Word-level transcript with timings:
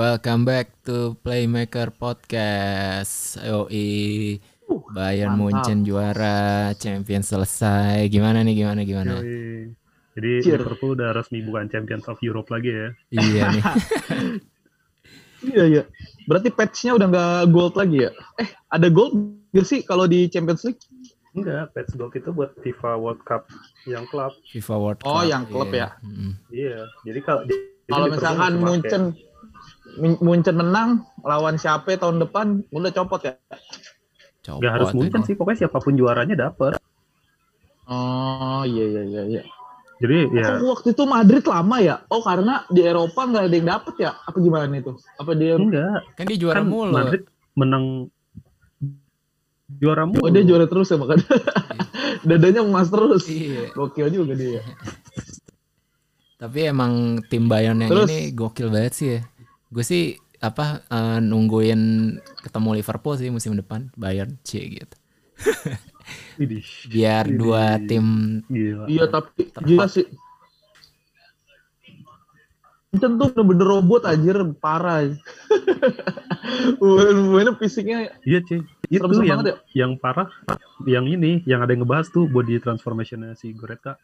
Welcome 0.00 0.48
back 0.48 0.80
to 0.88 1.12
Playmaker 1.20 1.92
Podcast. 1.92 3.36
Yoi. 3.44 4.40
Bayern 4.96 5.36
mantap. 5.36 5.60
Munchen 5.68 5.84
juara, 5.84 6.72
champion 6.72 7.20
selesai. 7.20 8.08
Gimana 8.08 8.40
nih? 8.40 8.64
Gimana 8.64 8.80
gimana? 8.88 9.20
Yoi. 9.20 9.68
Jadi 10.16 10.30
Cheer. 10.40 10.56
Liverpool 10.56 10.96
udah 10.96 11.12
resmi 11.12 11.44
bukan 11.44 11.68
Champions 11.68 12.08
of 12.08 12.16
Europe 12.24 12.48
lagi 12.48 12.72
ya. 12.72 12.88
iya 13.12 13.44
nih. 13.52 13.64
Iya 15.52 15.64
iya. 15.68 15.82
Berarti 16.24 16.48
patchnya 16.48 16.96
udah 16.96 17.06
nggak 17.12 17.52
gold 17.52 17.76
lagi 17.76 18.08
ya? 18.08 18.10
Eh 18.40 18.48
ada 18.72 18.88
gold 18.88 19.12
nggak 19.52 19.68
sih 19.68 19.84
kalau 19.84 20.08
di 20.08 20.32
Champions 20.32 20.64
League? 20.64 20.80
Enggak, 21.36 21.76
Patch 21.76 21.92
Gold 22.00 22.16
itu 22.16 22.32
buat 22.32 22.56
FIFA 22.64 22.96
World 22.96 23.20
Cup 23.28 23.52
yang 23.84 24.08
klub. 24.08 24.32
FIFA 24.48 24.74
World 24.80 25.00
Cup. 25.04 25.12
Oh, 25.12 25.22
yang 25.28 25.44
klub 25.44 25.68
iya. 25.70 25.92
ya? 26.00 26.08
Mm. 26.08 26.32
Iya, 26.48 26.78
jadi 27.04 27.20
kalau 27.20 27.42
jadi 27.44 27.64
Kalau 27.88 28.06
misalkan. 28.08 28.52
Munchen 28.64 29.04
Munchen 29.98 30.54
menang 30.54 31.02
lawan 31.20 31.56
siapa 31.56 31.96
tahun 31.96 32.20
depan 32.20 32.62
udah 32.70 32.90
copot 32.92 33.20
ya? 33.22 33.34
Copot 34.40 34.60
Nggak 34.62 34.72
harus 34.72 34.90
Munchen 34.94 35.22
sih, 35.24 35.34
pokoknya 35.34 35.66
siapa 35.66 35.78
pun 35.78 35.94
juaranya 35.94 36.36
dapat. 36.36 36.78
Oh 37.86 38.62
iya 38.62 38.84
iya 38.86 39.02
iya. 39.04 39.22
iya. 39.26 39.42
Jadi 40.00 40.32
ya 40.32 40.56
Oh, 40.56 40.72
waktu 40.72 40.96
itu 40.96 41.02
Madrid 41.04 41.44
lama 41.44 41.76
ya? 41.76 42.00
Oh 42.08 42.22
karena 42.22 42.64
di 42.70 42.80
Eropa 42.80 43.26
nggak 43.26 43.44
ada 43.50 43.56
yang 43.56 43.68
dapet 43.68 43.94
ya? 44.00 44.16
Apa 44.16 44.36
gimana 44.38 44.70
itu? 44.72 44.96
Apa 45.18 45.34
dia? 45.34 45.58
enggak, 45.58 46.00
Kan 46.16 46.24
dia 46.24 46.38
juara 46.38 46.62
kan 46.62 46.70
mulu. 46.70 46.92
Madrid 46.94 47.22
menang 47.52 48.08
juara 49.76 50.08
mulu. 50.08 50.24
Oh 50.24 50.30
dia 50.32 50.40
juara 50.40 50.64
terus 50.64 50.88
ya 50.88 50.96
makanya. 50.96 51.26
Dadanya 52.28 52.60
emas 52.64 52.88
terus. 52.88 53.28
Iya. 53.28 53.76
Gokil 53.76 54.08
juga 54.08 54.32
dia. 54.38 54.62
Tapi 56.40 56.64
emang 56.64 57.20
tim 57.28 57.52
Bayern 57.52 57.84
yang 57.84 57.92
Terus- 57.92 58.08
ini 58.08 58.32
gokil 58.32 58.72
banget 58.72 58.92
sih 58.96 59.08
ya. 59.12 59.20
Gue 59.70 59.84
sih 59.86 60.04
apa 60.40 60.82
eh, 60.82 61.18
nungguin 61.20 62.16
ketemu 62.42 62.68
Liverpool 62.76 63.14
sih 63.14 63.30
musim 63.30 63.54
depan 63.54 63.92
Bayern 63.94 64.34
C 64.42 64.80
gitu. 64.82 64.96
Biar 66.90 67.24
Ini- 67.28 67.36
dua 67.38 67.78
tim. 67.78 68.40
Iya 68.50 69.06
tapi 69.06 69.52
gila 69.62 69.86
sih. 69.86 70.08
Munchen 72.90 73.22
tuh 73.22 73.30
bener-bener 73.30 73.66
robot 73.70 74.02
anjir 74.02 74.34
parah. 74.58 75.06
Mainnya 77.30 77.54
fisiknya 77.54 78.10
Iya 78.26 78.42
cuy, 78.42 78.66
itu 78.90 79.22
yang 79.22 79.46
ya. 79.46 79.54
yang 79.78 79.92
parah, 79.94 80.26
yang 80.82 81.06
ini, 81.06 81.38
yang 81.46 81.62
ada 81.62 81.70
yang 81.70 81.86
ngebahas 81.86 82.10
tuh 82.10 82.26
body 82.26 82.58
transformationnya 82.58 83.38
si 83.38 83.54
Goretzka. 83.54 83.94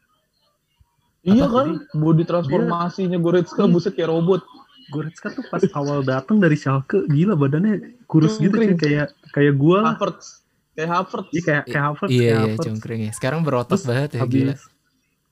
Iya 1.26 1.50
kan, 1.50 1.82
body 1.90 2.22
transformasinya 2.22 3.18
Goretzka 3.18 3.66
Iya. 3.66 3.72
buset 3.74 3.98
kayak 3.98 4.14
robot. 4.14 4.46
Goretzka 4.86 5.28
tuh 5.30 5.42
pas 5.46 5.62
awal 5.74 6.02
datang 6.02 6.38
dari 6.38 6.54
Schalke 6.54 7.04
gila 7.06 7.34
badannya 7.34 7.98
kurus 8.06 8.38
gitu 8.38 8.54
cuy 8.54 8.70
Cungkring. 8.70 8.78
kayak 8.78 9.08
kayak 9.34 9.54
gua 9.54 9.78
lah. 9.82 9.94
Havertz. 9.94 10.46
Kayak 10.72 10.90
Havertz. 10.92 11.30
Iya 11.30 11.42
kayak 11.42 11.62
kayak 11.66 11.84
Havertz, 11.84 12.10
iya 12.12 12.22
kayak 12.22 12.46
iya 12.46 12.56
cungkring 12.62 13.00
ya. 13.02 13.12
Sekarang 13.12 13.40
berotot 13.42 13.74
Terus 13.74 13.84
banget 13.84 14.10
ya 14.14 14.22
gila. 14.24 14.54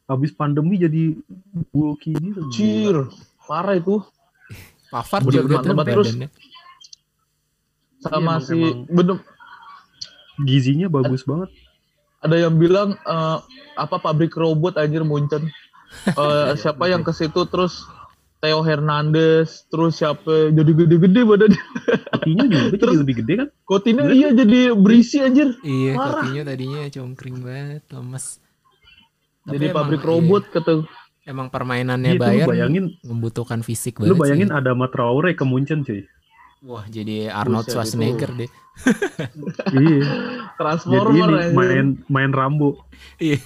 habis 0.05 0.31
pandemi 0.33 0.75
jadi 0.77 1.03
bulky 1.71 2.13
gitu. 2.13 2.41
Cir. 2.51 2.97
Parah 3.41 3.77
itu. 3.77 4.03
Pavard 4.91 5.25
juga 5.27 5.59
tuh 5.59 5.75
badannya. 5.75 6.29
Sama 7.99 8.37
Iya, 8.37 8.45
si 8.45 8.59
bener 8.87 9.17
Gizinya 10.37 10.89
bagus 10.89 11.23
banget. 11.23 11.51
ada 12.19 12.41
yang 12.41 12.57
bilang 12.57 12.97
eh, 12.97 13.39
apa 13.77 13.97
pabrik 13.99 14.33
robot 14.33 14.75
anjir 14.77 15.05
Munchen. 15.05 15.45
Eh, 16.09 16.53
siapa 16.57 16.89
yang 16.89 17.01
ke 17.01 17.13
situ 17.13 17.47
terus 17.47 17.85
Theo 18.45 18.61
Hernandez, 18.61 19.65
terus 19.67 19.97
siapa 19.97 20.53
jadi 20.53 20.69
gede-gede 20.77 21.21
badannya. 21.25 21.63
Coutinho 22.13 22.45
juga 22.45 22.61
jadi 22.69 22.77
Terus- 22.77 23.01
lebih 23.01 23.17
gede 23.25 23.33
kan? 23.41 23.49
Coutinho 23.65 24.03
Bener. 24.05 24.13
iya 24.13 24.29
jadi 24.31 24.59
berisi 24.77 25.17
anjir. 25.19 25.57
Iya, 25.65 25.97
Parah. 25.97 26.29
Coutinho 26.29 26.43
tadinya 26.45 26.81
cungkring 26.87 27.37
banget, 27.41 27.83
lemes. 27.89 28.45
Tapi 29.43 29.53
Jadi 29.55 29.65
emang, 29.67 29.77
pabrik 29.81 30.01
iya, 30.01 30.09
robot 30.09 30.45
kata 30.51 30.73
emang 31.25 31.49
permainannya 31.49 32.17
Iya, 32.17 32.21
Bayern 32.21 32.49
bayangin, 32.49 32.85
membutuhkan 33.01 33.61
fisik 33.61 33.97
banget 33.97 34.13
lu 34.13 34.17
bayangin 34.17 34.49
sih. 34.49 34.57
ada 34.57 34.73
Traore 34.89 35.33
ke 35.33 35.45
Munchen 35.45 35.81
cuy. 35.81 36.05
Wah, 36.65 36.85
jadi 36.85 37.29
Arnold 37.29 37.65
Buset, 37.65 37.77
Schwarzenegger 37.77 38.29
deh. 38.35 38.49
iya. 38.49 39.69
Jadi 39.69 39.93
Transformer 40.57 41.09
ini 41.29 41.37
anjir. 41.45 41.53
main 41.53 41.87
main 42.09 42.31
Rambo. 42.33 42.89
Iya. 43.17 43.37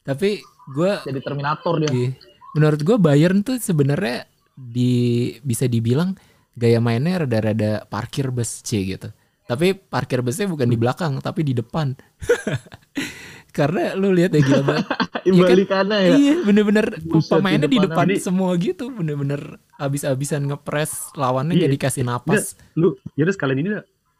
Tapi 0.00 0.40
gua 0.70 1.00
jadi 1.02 1.20
Terminator 1.20 1.74
dia. 1.80 1.90
iya, 1.90 2.10
menurut 2.52 2.80
gua 2.80 2.96
Bayern 2.96 3.40
tuh 3.40 3.56
sebenarnya 3.56 4.26
di 4.52 4.92
bisa 5.40 5.64
dibilang 5.64 6.14
gaya 6.52 6.78
mainnya 6.78 7.22
rada-rada 7.22 7.84
parkir 7.84 8.28
bus 8.28 8.60
C 8.60 8.84
gitu. 8.86 9.08
Tapi 9.44 9.74
parkir 9.74 10.20
busnya 10.20 10.46
bukan 10.46 10.64
di 10.64 10.76
belakang, 10.76 11.18
tapi 11.18 11.42
di 11.42 11.50
depan. 11.52 11.98
Karena 13.50 13.98
lu 13.98 14.14
lihat 14.14 14.30
ya 14.30 14.40
gila 14.40 14.62
banget. 14.62 14.86
Imbalikannya 15.28 15.98
ya. 15.98 16.10
Iya 16.14 16.34
bener-bener 16.40 16.86
Buset, 17.02 17.34
pemainnya 17.34 17.66
di 17.66 17.74
di 17.74 17.78
depan 17.82 18.06
depan 18.06 18.06
ini- 18.14 18.22
semua 18.22 18.54
gitu 18.54 18.88
bener-bener 18.88 19.58
habis-habisan 19.74 20.46
ngepres 20.46 21.10
lawannya 21.12 21.58
Iya. 21.58 21.66
gak 21.66 21.72
dikasih 21.74 22.02
napas. 22.06 22.54
Lu 22.78 22.94
jadi 23.12 23.30
sekalian 23.34 23.58
ini 23.58 23.70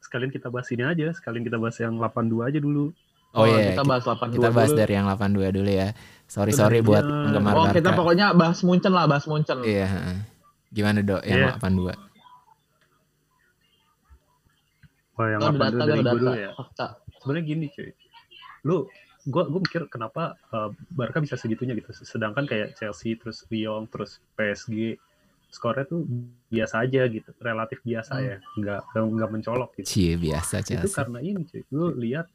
sekalian 0.03 0.35
kita 0.35 0.51
bahas 0.51 0.67
ini 0.75 0.83
aja, 0.83 1.15
sekalian 1.15 1.47
kita 1.47 1.57
bahas 1.57 1.79
yang 1.79 1.95
82 1.95 2.51
aja 2.51 2.59
dulu. 2.59 2.91
Oh, 3.31 3.47
iya 3.47 3.71
kita 3.71 3.87
bahas 3.87 4.03
82 4.03 4.35
kita 4.35 4.51
bahas 4.51 4.71
dulu. 4.75 4.81
dari 4.83 4.93
yang 4.99 5.07
82 5.07 5.55
dulu 5.55 5.71
ya. 5.71 5.89
Sorry 6.31 6.55
sorry 6.55 6.79
buat 6.81 7.03
iya. 7.03 7.11
penggemar 7.27 7.53
Oh, 7.53 7.67
Barca. 7.67 7.75
kita 7.75 7.91
pokoknya 7.93 8.27
bahas 8.33 8.63
Munchen 8.63 8.93
lah, 8.93 9.05
bahas 9.05 9.27
Munchen. 9.27 9.59
Iya. 9.61 9.85
heeh. 9.85 10.17
Gimana 10.71 11.03
dok 11.03 11.23
yang 11.25 11.39
Iya. 11.43 11.59
82? 11.59 11.91
Oh, 15.19 15.27
yang 15.27 15.41
Oh, 15.43 15.51
82 15.51 15.59
data 15.69 15.85
dari 15.85 15.91
gue 15.93 16.01
data. 16.01 16.15
dulu 16.15 16.31
ya. 16.33 16.51
Fakta. 16.55 16.87
Sebenarnya 17.19 17.45
gini 17.45 17.67
cuy. 17.69 17.91
Lu 18.63 18.77
gua 19.27 19.45
gua 19.45 19.61
mikir 19.61 19.83
kenapa 19.87 20.23
uh, 20.49 20.71
Barca 20.89 21.19
bisa 21.19 21.35
segitunya 21.35 21.75
gitu. 21.75 21.93
Sedangkan 21.93 22.47
kayak 22.47 22.73
Chelsea 22.75 23.13
terus 23.15 23.45
Lyon 23.49 23.85
terus 23.85 24.23
PSG 24.33 24.97
skornya 25.51 25.83
tuh 25.85 26.07
biasa 26.47 26.79
aja 26.81 27.03
gitu, 27.05 27.27
relatif 27.37 27.83
biasa 27.83 28.13
Hmm. 28.15 28.25
ya, 28.25 28.37
nggak 28.57 28.81
nggak 28.95 29.31
mencolok 29.31 29.71
gitu. 29.77 29.87
Cie 29.91 30.15
biasa 30.15 30.63
Itu 30.63 30.79
Chelsea. 30.79 30.95
karena 30.95 31.19
ini 31.19 31.43
cuy, 31.43 31.63
lu 31.69 31.91
lihat 31.93 32.31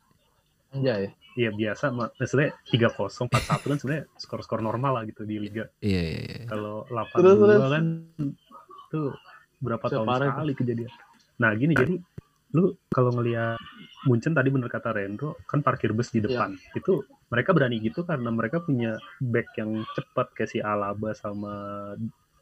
Anjay. 0.76 1.04
ya 1.36 1.52
biasa 1.52 1.92
ma- 1.92 2.12
maksudnya 2.16 2.56
3-0 2.66 3.28
4-1 3.28 3.68
kan 3.68 3.76
sebenarnya 3.76 4.06
skor-skor 4.16 4.60
normal 4.60 4.92
lah 4.96 5.04
gitu 5.04 5.24
di 5.24 5.36
liga. 5.36 5.68
Iya 5.80 6.02
iya 6.02 6.22
iya. 6.24 6.44
Kalau 6.48 6.88
82 6.88 7.12
terus. 7.20 7.60
kan 7.70 7.86
tuh 8.88 9.10
berapa 9.60 9.84
tahun 9.84 10.08
sekali 10.08 10.54
kejadian. 10.54 10.92
Nah, 11.36 11.52
gini 11.54 11.76
jadi 11.76 12.00
lu 12.52 12.72
kalau 12.88 13.12
ngelihat 13.12 13.60
Munchen 14.08 14.32
tadi 14.32 14.48
bener 14.48 14.72
kata 14.72 14.96
Rendro 14.96 15.36
kan 15.44 15.60
parkir 15.60 15.92
bus 15.92 16.08
di 16.08 16.24
Iya. 16.24 16.32
depan. 16.32 16.56
Itu 16.72 17.04
mereka 17.28 17.52
berani 17.52 17.84
gitu 17.84 18.08
karena 18.08 18.32
mereka 18.32 18.64
punya 18.64 18.96
back 19.20 19.60
yang 19.60 19.84
cepat 19.92 20.32
kayak 20.32 20.48
si 20.48 20.64
Alaba 20.64 21.12
sama 21.12 21.54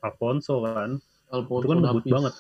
Alfonso 0.01 0.61
kan. 0.61 1.01
Alfonso 1.31 1.65
Itu 1.65 1.69
kan 1.71 1.79
ngebut 1.81 2.05
banget. 2.05 2.33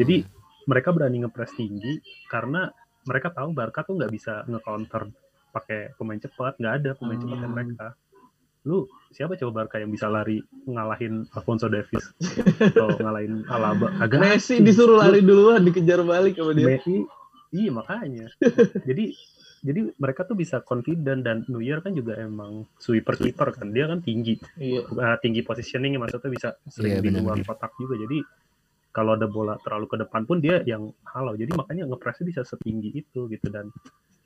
Jadi 0.00 0.16
mereka 0.64 0.96
berani 0.96 1.20
ngepres 1.20 1.52
tinggi 1.52 2.00
karena 2.24 2.72
mereka 3.04 3.28
tahu 3.28 3.52
Barca 3.52 3.82
tuh 3.82 4.00
nggak 4.00 4.08
bisa 4.08 4.46
nge-counter 4.46 5.12
pakai 5.50 5.94
pemain 5.94 6.16
cepat, 6.16 6.56
nggak 6.56 6.74
ada 6.80 6.90
pemain 6.94 7.18
cepat 7.18 7.38
Hmm. 7.38 7.50
mereka. 7.50 7.86
Lu 8.62 8.84
siapa 9.08 9.34
coba 9.34 9.64
Barca 9.64 9.80
yang 9.80 9.88
bisa 9.88 10.06
lari 10.06 10.38
ngalahin 10.64 11.24
Alfonso 11.32 11.66
Davies 11.66 12.12
atau 12.76 12.92
ngalahin 12.96 13.42
Alaba? 13.48 13.88
Agak 13.98 14.20
Messi 14.20 14.60
disuruh 14.60 15.00
lari 15.00 15.24
duluan, 15.24 15.64
dikejar 15.64 16.04
balik 16.04 16.36
sama 16.36 16.52
dia. 16.52 16.76
Messi, 16.76 17.02
iya 17.50 17.70
makanya. 17.72 18.28
jadi 18.84 19.16
jadi 19.60 19.92
mereka 19.96 20.24
tuh 20.24 20.36
bisa 20.36 20.64
confident 20.64 21.20
dan 21.20 21.44
Neuer 21.44 21.84
kan 21.84 21.92
juga 21.92 22.16
emang 22.16 22.64
sweeper 22.80 23.12
keeper 23.12 23.52
kan 23.52 23.68
dia 23.68 23.84
kan 23.84 24.00
tinggi 24.00 24.40
Iya. 24.56 24.88
uh, 24.88 25.16
tinggi 25.20 25.44
positioning 25.44 26.00
maksudnya 26.00 26.32
bisa 26.32 26.48
sering 26.64 26.96
Iya, 26.96 27.04
di 27.04 27.10
luar 27.12 27.36
kotak 27.44 27.76
juga 27.76 28.00
jadi 28.00 28.24
kalau 28.88 29.20
ada 29.20 29.28
bola 29.28 29.60
terlalu 29.60 29.86
ke 29.86 29.96
depan 30.00 30.24
pun 30.24 30.40
dia 30.40 30.64
yang 30.64 30.88
halau 31.04 31.36
jadi 31.36 31.52
makanya 31.52 31.84
ngepresnya 31.92 32.24
bisa 32.24 32.40
setinggi 32.40 33.04
itu 33.04 33.28
gitu 33.28 33.46
dan 33.52 33.68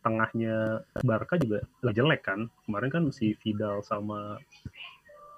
tengahnya 0.04 0.54
Barca 1.00 1.34
juga 1.34 1.64
lagi 1.80 1.96
jelek 1.96 2.22
kan 2.22 2.46
kemarin 2.62 2.88
kan 2.88 3.02
si 3.08 3.32
Vidal 3.36 3.80
sama 3.80 4.36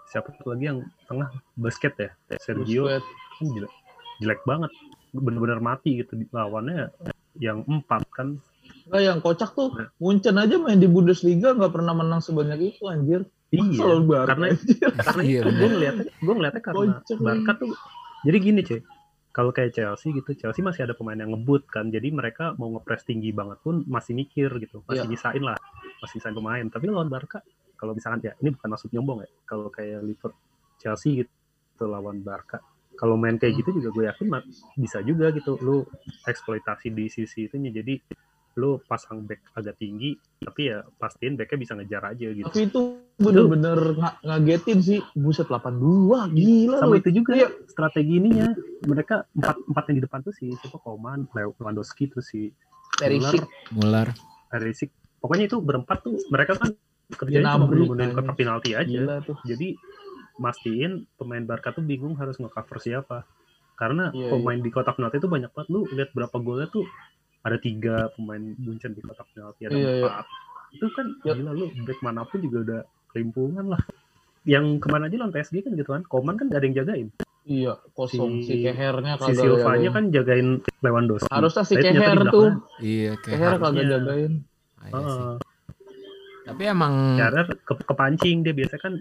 siapa 0.07 0.35
tuh 0.35 0.53
lagi 0.53 0.67
yang 0.67 0.79
tengah 1.07 1.27
basket 1.55 1.95
ya 1.97 2.11
Sergio 2.37 2.85
Busquets. 2.85 3.07
kan 3.33 3.47
jelek, 3.49 3.73
jelek 4.19 4.41
banget 4.43 4.73
bener-bener 5.13 5.59
mati 5.59 5.99
gitu 5.99 6.13
lawannya 6.29 6.91
yang 7.37 7.63
empat 7.65 8.03
kan 8.11 8.43
Nah, 8.87 8.99
yang 8.99 9.19
kocak 9.19 9.51
tuh 9.53 9.71
Nah. 9.73 9.87
Munchen 9.97 10.35
aja 10.35 10.59
main 10.59 10.75
di 10.77 10.87
Bundesliga 10.87 11.55
nggak 11.55 11.71
pernah 11.71 11.95
menang 11.95 12.19
sebanyak 12.19 12.75
itu 12.75 12.83
anjir. 12.85 13.23
iya 13.49 13.63
Selalu 13.73 14.03
Barca. 14.05 14.27
karena 14.33 14.47
karena 15.01 15.23
Iya, 15.23 15.41
gue 15.45 15.69
ngeliatnya 15.69 16.05
gue 16.13 16.35
ngeliatnya 16.35 16.63
karena 16.65 16.79
Kocak 16.99 17.19
Barca 17.21 17.53
tuh 17.57 17.69
jadi 18.23 18.39
gini 18.41 18.61
cuy 18.61 18.81
kalau 19.37 19.53
kayak 19.53 19.77
Chelsea 19.77 20.17
gitu 20.17 20.33
Chelsea 20.33 20.65
masih 20.65 20.89
ada 20.89 20.97
pemain 20.97 21.13
yang 21.21 21.29
ngebut 21.37 21.69
kan. 21.69 21.93
Jadi 21.93 22.09
mereka 22.09 22.57
mau 22.57 22.73
ngepres 22.73 23.05
tinggi 23.05 23.37
banget 23.37 23.61
pun 23.61 23.85
masih 23.85 24.17
mikir 24.17 24.49
gitu. 24.65 24.81
Masih 24.89 25.05
Iya. 25.05 25.11
nyisain 25.13 25.43
lah 25.45 25.61
masih 26.01 26.17
nyisain 26.17 26.33
pemain. 26.33 26.65
Tapi 26.73 26.85
lawan 26.89 27.13
Barca 27.13 27.45
kalau 27.77 27.93
misalkan 27.93 28.25
ya 28.25 28.33
ini 28.41 28.57
bukan 28.57 28.69
maksud 28.73 28.89
nyombong 28.97 29.29
ya. 29.29 29.31
Kalau 29.45 29.69
kayak 29.69 30.01
Liverpool 30.09 30.33
Chelsea 30.81 31.21
gitu 31.21 31.85
lawan 31.85 32.25
Barca. 32.25 32.65
Kalau 32.97 33.21
main 33.21 33.37
kayak 33.37 33.61
gitu 33.61 33.77
juga 33.77 33.93
gue 33.93 34.05
yakin 34.09 34.27
bisa 34.81 35.05
juga 35.05 35.29
gitu. 35.37 35.61
Lu 35.61 35.85
eksploitasi 36.25 36.89
di 36.97 37.13
sisi 37.13 37.45
itunya. 37.45 37.69
Jadi 37.69 38.01
lu 38.57 38.81
pasang 38.83 39.21
back 39.23 39.53
agak 39.53 39.77
tinggi 39.77 40.17
tapi 40.39 40.69
ya 40.69 40.81
pastiin 40.97 41.37
backnya 41.37 41.59
bisa 41.59 41.73
ngejar 41.73 42.03
aja 42.07 42.27
gitu 42.27 42.47
Tapi 42.47 42.61
itu 42.65 42.81
bener-bener 43.17 43.77
nga- 43.95 44.17
ngagetin 44.23 44.81
sih. 44.81 45.01
Buset 45.13 45.45
82, 45.45 46.29
gila 46.31 46.77
sama 46.79 46.91
lu. 46.91 47.01
itu 47.01 47.11
juga 47.15 47.33
Iya. 47.35 47.49
strategi 47.67 48.13
ininya 48.15 48.57
mereka 48.83 49.29
empat 49.31 49.57
empat 49.63 49.85
yang 49.87 49.97
di 49.97 50.05
depan 50.05 50.21
tuh 50.23 50.33
si 50.33 50.49
siapa 50.55 50.77
Koman 50.79 51.29
Lewandowski 51.31 52.09
terus 52.09 52.27
si 52.27 52.49
Perisic. 52.95 53.45
Muller. 53.71 54.09
Perisic 54.49 54.89
pokoknya 55.19 55.45
itu 55.47 55.57
berempat 55.59 56.01
tuh 56.01 56.17
mereka 56.27 56.57
kan 56.57 56.73
kerjanya 57.11 57.55
cuma 57.55 57.69
kayaknya. 57.69 58.13
kotak 58.15 58.37
penalti 58.37 58.71
aja 58.73 58.89
Gila 58.89 59.17
tuh. 59.21 59.37
jadi 59.43 59.77
mastiin 60.37 60.93
pemain 61.15 61.43
Barca 61.43 61.71
tuh 61.71 61.81
bingung 61.83 62.13
harus 62.15 62.37
nge-cover 62.37 62.79
siapa 62.79 63.25
karena 63.75 64.09
Iya, 64.11 64.29
pemain 64.31 64.57
di 64.57 64.71
kotak 64.71 64.97
penalti 64.97 65.17
itu 65.19 65.29
banyak 65.29 65.49
banget 65.51 65.69
lu 65.69 65.85
lihat 65.91 66.09
berapa 66.11 66.37
golnya 66.39 66.67
tuh 66.67 66.85
ada 67.43 67.57
tiga 67.59 68.09
pemain 68.15 68.43
Munchen 68.57 68.93
di 68.93 69.01
kotak 69.01 69.27
penalti 69.31 69.63
ada 69.65 69.75
Iya, 69.75 69.91
iya. 69.93 69.93
empat 70.01 70.25
itu 70.73 70.87
kan 70.93 71.07
Ya. 71.23 71.33
gila 71.35 71.53
lu 71.53 71.67
back 71.85 71.99
mana 72.01 72.23
pun 72.23 72.39
juga 72.41 72.59
udah 72.63 72.81
kelimpungan 73.11 73.67
lah 73.69 73.81
yang 74.45 74.79
ke 74.79 74.87
mana 74.87 75.07
aja 75.07 75.17
lawan 75.17 75.31
PSG 75.31 75.61
kan 75.61 75.73
gitu 75.75 75.91
kan 75.91 76.03
Koman 76.05 76.35
kan 76.35 76.47
gak 76.47 76.61
ada 76.61 76.67
yang 76.67 76.77
jagain 76.77 77.09
Iya, 77.47 77.79
kosong. 77.95 78.43
Si- 78.43 78.59
Si, 78.59 78.67
Kehernya 78.67 79.15
si 79.15 79.23
kagak 79.23 79.39
Silvanya 79.39 79.79
jagain. 79.85 79.95
kan 79.95 80.05
jagain 80.11 80.49
Lewandowski 80.83 81.31
Harusnya 81.31 81.63
si 81.63 81.75
Tapi 81.75 81.83
ternyata 81.85 82.03
Keher 82.03 82.19
di 82.19 82.27
tuh. 82.29 82.49
Iya 82.81 83.13
Keher 83.17 83.53
kagak 83.57 83.85
jagain. 83.87 84.33
Iya 84.83 84.91
heeh. 84.91 85.33
Tapi 86.45 86.63
emang 86.65 86.95
Kerer 87.17 87.47
ke, 87.57 87.73
kepancing 87.81 88.37
dia 88.43 88.51
biasa 88.51 88.77
kan 88.77 88.99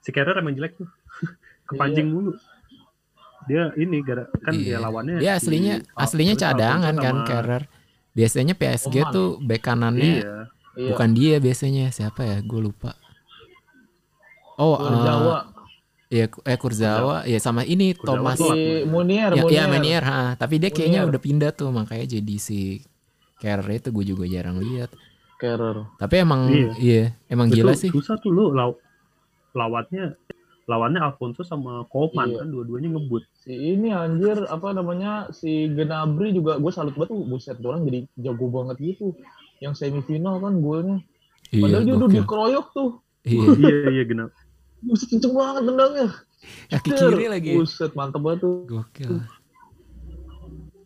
si 0.00 0.10
Kerer 0.10 0.36
emang 0.36 0.52
jelek 0.52 0.76
tuh 0.76 0.88
kepancing 1.68 2.08
mulu 2.08 2.36
dia 3.50 3.74
ini 3.74 3.98
gara 4.00 4.30
kan 4.38 4.54
Iya. 4.54 4.62
dia 4.62 4.78
lawannya 4.78 5.14
dia 5.18 5.32
aslinya 5.34 5.74
Al- 5.90 6.06
aslinya 6.06 6.34
cadangan 6.36 6.94
kan 6.94 7.16
Carrer. 7.24 7.62
Biasanya 8.10 8.54
PSG 8.54 8.94
Coman. 9.00 9.10
tuh 9.10 9.28
bek 9.40 9.60
kanannya 9.60 10.14
iya 10.16 10.36
Iya. 10.72 10.88
bukan 10.88 11.10
dia 11.10 11.36
biasanya 11.36 11.90
siapa 11.90 12.22
ya? 12.22 12.38
Gue 12.40 12.62
lupa. 12.62 12.94
Oh, 14.54 14.76
eh, 14.76 15.02
Jawa. 15.02 15.38
ya 16.06 16.24
eh 16.26 16.58
Kurzawa, 16.58 17.16
ya 17.24 17.38
sama 17.38 17.62
ini 17.64 17.90
Kurzawa 17.92 18.34
Thomas. 18.34 18.38
Si 18.38 18.84
Munier, 18.84 19.30
Ya, 19.32 19.40
Munier. 19.40 19.56
ya 19.56 19.64
Menier, 19.66 20.02
ha. 20.04 20.20
tapi 20.36 20.58
dia 20.58 20.68
kayaknya 20.68 21.00
Munier. 21.00 21.10
udah 21.10 21.20
pindah 21.20 21.50
tuh 21.50 21.70
makanya 21.70 22.06
jadi 22.10 22.36
si 22.36 22.82
Carrer 23.36 23.80
itu 23.80 23.88
gue 23.88 24.04
juga 24.06 24.24
jarang 24.26 24.58
lihat. 24.58 24.92
Kerer. 25.36 25.88
Tapi 25.96 26.14
emang 26.18 26.40
Iya. 26.46 26.70
iya, 26.76 27.04
emang 27.26 27.48
Itu 27.48 27.56
gila 27.56 27.72
sih. 27.72 27.88
susah 27.88 28.14
tuh 28.16 28.28
lu 28.28 28.52
law 28.52 28.76
lawatnya 29.52 30.14
lawannya 30.70 31.02
Alfonso 31.02 31.42
sama 31.42 31.82
Koman 31.90 32.30
Iya. 32.30 32.38
kan 32.40 32.46
dua-duanya 32.54 32.88
ngebut 32.94 33.26
Si 33.42 33.50
ini 33.50 33.90
anjir 33.90 34.46
apa 34.46 34.70
namanya 34.70 35.26
si 35.34 35.66
Gnabry 35.66 36.30
juga 36.30 36.62
gue 36.62 36.70
salut 36.70 36.94
banget 36.94 37.10
tuh 37.10 37.26
buset 37.26 37.56
tuh 37.58 37.74
orang 37.74 37.82
jadi 37.88 37.98
jago 38.20 38.46
banget 38.46 38.76
gitu. 38.78 39.16
Yang 39.58 39.74
semifinal 39.82 40.38
kan 40.38 40.62
golnya. 40.62 41.02
Iya, 41.50 41.62
Padahal 41.66 41.82
dia 41.82 41.94
udah 41.98 42.10
dikeroyok 42.14 42.66
tuh. 42.70 42.90
Iya, 43.26 43.46
iya 43.60 43.76
iya 43.90 44.04
genap 44.06 44.30
Buset 44.80 45.08
kenceng 45.12 45.34
banget 45.36 45.62
tendangnya. 45.68 46.08
kaki 46.72 46.88
Ter, 46.88 47.10
kiri 47.12 47.26
lagi. 47.28 47.50
Buset 47.58 47.92
mantep 47.92 48.20
banget 48.24 48.38
tuh. 48.44 48.54
Gokil. 48.64 49.12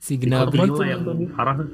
Si 0.03 0.19
mah 0.21 0.47
yang 0.87 1.03
parah 1.33 1.65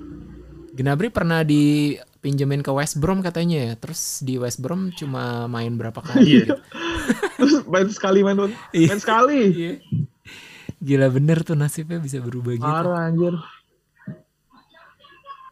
Gnabry 0.71 1.11
pernah 1.11 1.43
dipinjemin 1.43 2.62
ke 2.62 2.71
West 2.71 3.01
Brom 3.01 3.25
katanya 3.25 3.73
ya. 3.73 3.73
Terus 3.81 4.21
di 4.25 4.37
West 4.37 4.61
Brom 4.61 4.93
cuma 4.97 5.49
main 5.49 5.75
berapa 5.77 5.99
kali. 5.99 6.45
iya 6.45 6.57
Terus 7.41 7.65
main 7.65 7.89
sekali 7.89 8.21
main 8.21 8.37
main 8.37 8.53
Iya. 8.77 9.01
sekali. 9.01 9.41
Iya. 9.51 9.73
Gila 10.81 11.09
bener 11.13 11.45
tuh 11.45 11.57
nasibnya 11.57 12.01
bisa 12.01 12.21
berubah 12.21 12.57
gitu. 12.57 12.65
Parah 12.65 13.09
anjir. 13.09 13.37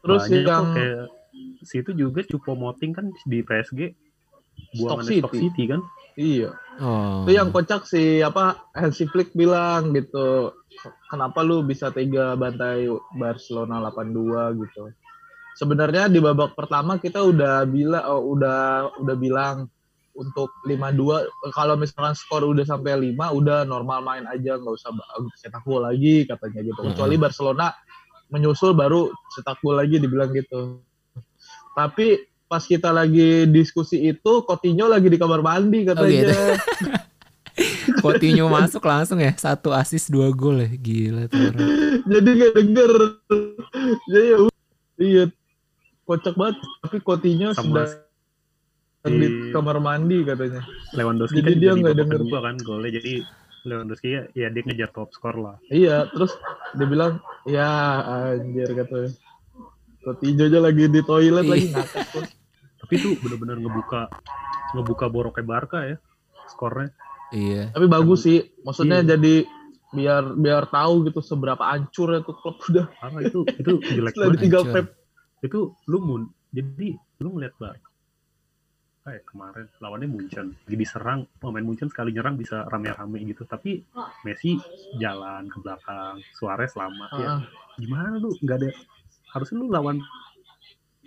Terus 0.05 0.23
Banyak 0.25 0.46
yang 0.46 0.67
kayak 0.73 1.05
situ 1.67 1.90
juga 1.93 2.20
Cupo 2.25 2.55
Moting 2.56 2.93
kan 2.96 3.06
di 3.26 3.44
PSG 3.44 3.93
buangan 4.79 5.05
Stock 5.05 5.32
City. 5.35 5.38
City 5.49 5.64
kan 5.69 5.81
iya. 6.19 6.50
Oh. 6.79 7.26
Itu 7.26 7.35
yang 7.35 7.50
kocak 7.50 7.87
si 7.87 8.23
apa 8.23 8.70
Hansi 8.75 9.05
Flick 9.11 9.34
bilang 9.34 9.93
gitu. 9.94 10.55
Kenapa 11.11 11.43
lu 11.43 11.67
bisa 11.67 11.91
tega 11.91 12.38
bantai 12.38 12.87
Barcelona 13.19 13.91
8-2 13.91 14.62
gitu. 14.62 14.94
Sebenarnya 15.58 16.06
di 16.06 16.23
babak 16.23 16.55
pertama 16.55 17.02
kita 17.02 17.19
udah 17.20 17.67
bilang 17.67 18.05
oh, 18.06 18.32
udah 18.38 18.94
udah 19.02 19.17
bilang 19.19 19.67
untuk 20.19 20.50
5-2 20.67 21.55
kalau 21.55 21.79
misalkan 21.79 22.19
skor 22.19 22.43
udah 22.43 22.67
sampai 22.67 23.15
5 23.15 23.38
udah 23.38 23.62
normal 23.62 24.03
main 24.03 24.26
aja 24.26 24.59
nggak 24.59 24.75
usah 24.75 24.91
cetak 25.38 25.62
gol 25.62 25.87
lagi 25.87 26.26
katanya 26.26 26.61
gitu. 26.67 26.81
Kecuali 26.91 27.15
Barcelona 27.15 27.70
menyusul 28.35 28.75
baru 28.75 29.15
cetak 29.38 29.62
gol 29.62 29.79
lagi 29.79 30.03
dibilang 30.03 30.35
gitu. 30.35 30.82
Tapi 31.79 32.19
pas 32.50 32.65
kita 32.67 32.91
lagi 32.91 33.47
diskusi 33.47 34.11
itu 34.11 34.43
Coutinho 34.43 34.91
lagi 34.91 35.06
di 35.06 35.19
kamar 35.20 35.38
mandi 35.38 35.87
gitu. 35.87 35.94
katanya. 35.94 36.59
Coutinho 38.03 38.50
masuk 38.50 38.82
langsung 38.82 39.23
ya. 39.23 39.31
Satu 39.38 39.70
assist 39.70 40.11
dua 40.11 40.35
gol 40.35 40.67
ya. 40.67 40.70
Gila 40.75 41.31
tuh 41.31 41.38
orang. 41.38 41.69
jadi 42.09 42.31
gak 42.41 42.53
denger 42.56 42.93
jadi 44.09 44.26
ya 44.26 44.38
iya 44.99 45.25
kocak 46.09 46.35
banget 46.35 46.56
tapi 46.82 46.99
Coutinho 47.05 47.53
Sama 47.53 47.85
sedang 47.85 48.07
di 49.10 49.26
kamar 49.49 49.76
mandi 49.78 50.19
katanya 50.22 50.60
Lewandowski 50.93 51.38
Jadi 51.38 51.49
kan 51.49 51.56
dia 51.56 51.72
nggak 51.75 51.94
denger. 51.96 52.19
kedua 52.20 52.38
kan 52.40 52.55
golnya 52.58 52.90
jadi 52.94 53.12
Lewandowski 53.60 54.08
ya, 54.08 54.22
ya 54.32 54.49
dia 54.49 54.62
ngejar 54.62 54.90
top 54.90 55.10
skor 55.10 55.37
lah 55.37 55.56
iya 55.69 56.06
terus 56.06 56.32
dia 56.72 56.87
bilang 56.87 57.19
ya 57.44 57.69
anjir 58.31 58.69
katanya 58.70 59.10
Coutinho 59.99 60.44
aja 60.44 60.58
lagi 60.58 60.84
di 60.87 61.00
toilet 61.02 61.43
Iya. 61.43 61.50
lagi 61.50 61.66
ngakak 61.70 62.05
tuh 62.08 62.25
tapi 62.78 62.93
itu 62.94 63.08
benar-benar 63.19 63.56
ngebuka 63.58 64.00
ngebuka 64.72 65.06
boroknya 65.06 65.44
Barca 65.44 65.78
ya 65.84 65.96
skornya 66.46 66.94
Iya. 67.28 67.72
tapi 67.72 67.87
bagus 67.87 68.25
sih 68.25 68.38
maksudnya 68.62 69.00
Iya. 69.00 69.08
jadi 69.14 69.34
biar 69.88 70.22
biar 70.34 70.69
tahu 70.69 71.05
gitu 71.05 71.19
seberapa 71.19 71.60
hancur 71.60 72.12
itu 72.14 72.32
klub 72.34 72.56
udah 72.62 72.87
parah 72.94 73.20
itu 73.20 73.40
itu 73.50 73.72
jelek 73.82 74.12
setelah 74.12 74.26
banget 74.26 74.37
ditinggal 74.37 74.62
hancur. 74.62 74.75
Pep 74.76 74.87
itu 75.40 75.58
lu 75.84 75.99
mun 75.99 76.22
jadi 76.49 76.88
lu 77.19 77.28
ngeliat 77.31 77.55
Barca 77.55 77.87
kayak 79.08 79.24
kemarin 79.24 79.67
lawannya 79.79 80.06
Munchen 80.06 80.46
lagi 80.60 80.77
diserang 80.77 81.20
pemain 81.36 81.60
Munchen 81.60 81.88
sekali 81.88 82.12
nyerang 82.12 82.36
bisa 82.36 82.62
rame-rame 82.65 83.24
gitu 83.24 83.43
tapi 83.43 83.81
Messi 84.22 84.60
jalan 84.94 85.48
ke 85.48 85.58
belakang 85.58 86.20
Suarez 86.31 86.72
lama 86.74 87.08
ya 87.15 87.29
Ah, 87.31 87.41
gimana 87.74 88.17
lu 88.17 88.36
nggak 88.36 88.56
ada 88.58 88.69
harusnya 89.31 89.56
lu 89.56 89.69
lawan 89.69 89.96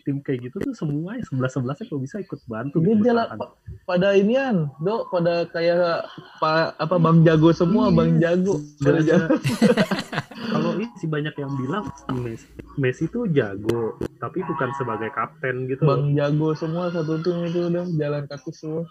tim 0.02 0.18
kayak 0.18 0.50
gitu 0.50 0.58
tuh 0.60 0.74
semuanya 0.74 1.22
sebelas 1.22 1.54
sebelasnya 1.54 1.86
kalau 1.86 2.02
bisa 2.02 2.18
ikut 2.18 2.42
bantu 2.46 2.82
gitu, 2.82 3.06
dia 3.06 3.14
lah, 3.14 3.30
bertahan. 3.30 3.38
pa- 3.38 3.54
pada 3.86 4.08
inian, 4.12 4.66
dok, 4.80 5.14
pada 5.14 5.46
kayak 5.46 6.10
pa, 6.42 6.74
apa 6.76 6.96
Bang 6.98 7.22
Jago 7.22 7.54
semua, 7.54 7.86
Iya. 7.86 7.96
Bang 7.96 8.12
Jago. 8.18 8.54
Gara-gara- 8.82 9.30
jago. 9.30 9.38
kalau 10.50 10.74
ini 10.80 10.90
sih 10.98 11.06
banyak 11.06 11.36
yang 11.38 11.54
bilang 11.60 11.86
si 11.94 12.10
Messi 12.18 12.48
Messi 12.82 13.06
tuh 13.12 13.30
jago 13.30 14.00
tapi 14.18 14.42
bukan 14.46 14.70
sebagai 14.78 15.10
kapten 15.14 15.70
gitu 15.70 15.86
loh. 15.86 15.98
Bang 15.98 16.14
Jago 16.14 16.54
semua 16.58 16.90
satu 16.94 17.22
tim 17.22 17.46
itu 17.46 17.70
udah 17.70 17.86
jalan 17.98 18.24
kaki 18.30 18.52
semua. 18.54 18.86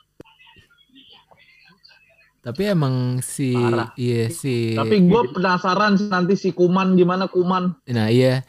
Tapi 2.40 2.62
emang 2.72 3.20
si 3.20 3.52
Parah. 3.52 3.92
iya 4.00 4.32
si 4.32 4.72
Tapi 4.72 4.96
gue 5.04 5.22
penasaran 5.36 6.00
sih 6.00 6.08
nanti 6.08 6.34
si 6.40 6.56
Kuman 6.56 6.96
gimana 6.96 7.28
Kuman 7.28 7.76
nah 7.90 8.08
iya. 8.08 8.42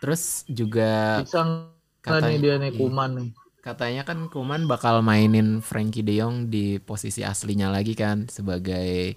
Terus 0.00 0.44
juga 0.48 1.20
bisa 1.24 1.68
katanya 2.00 2.36
nih 2.36 2.40
dia 2.40 2.54
nih 2.60 2.70
iya. 2.72 2.78
Kuman 2.78 3.10
nih. 3.16 3.30
katanya 3.60 4.02
kan 4.08 4.28
Kuman 4.32 4.64
bakal 4.64 5.04
mainin 5.04 5.60
Frankie 5.60 6.04
De 6.04 6.16
Jong 6.16 6.48
di 6.48 6.80
posisi 6.80 7.20
aslinya 7.20 7.68
lagi 7.68 7.92
kan 7.92 8.24
sebagai 8.28 9.16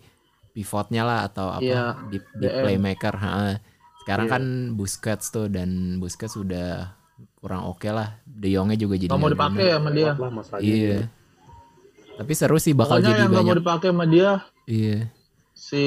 pivotnya 0.54 1.02
lah 1.02 1.20
atau 1.26 1.50
apa 1.52 1.62
Iya, 1.62 1.84
di, 2.08 2.18
di 2.38 2.46
DM. 2.46 2.62
playmaker. 2.62 3.16
ha. 3.16 3.58
Sekarang 4.00 4.26
Iya. 4.28 4.34
kan 4.34 4.44
Busquets 4.74 5.28
tuh 5.28 5.48
dan 5.48 5.70
Busquets 5.98 6.34
sudah 6.34 6.94
kurang 7.36 7.66
oke 7.66 7.88
lah. 7.88 8.22
De 8.24 8.48
Jongnya 8.48 8.76
juga 8.76 8.96
jadi 8.96 9.10
Gak 9.10 9.18
mau 9.18 9.28
dipakai 9.28 9.66
bener. 9.66 9.76
sama 9.76 9.90
dia. 9.92 10.12
Iya. 10.60 11.00
Tapi 12.14 12.32
seru 12.32 12.58
sih 12.58 12.72
bakal 12.72 13.02
Pokoknya 13.02 13.10
jadi 13.10 13.20
yang 13.20 13.28
gak 13.28 13.34
mau 13.34 13.42
banyak. 13.44 13.58
dipakai 13.60 13.90
sama 13.90 14.06
dia 14.06 14.32
Iya. 14.64 14.98
si 15.52 15.84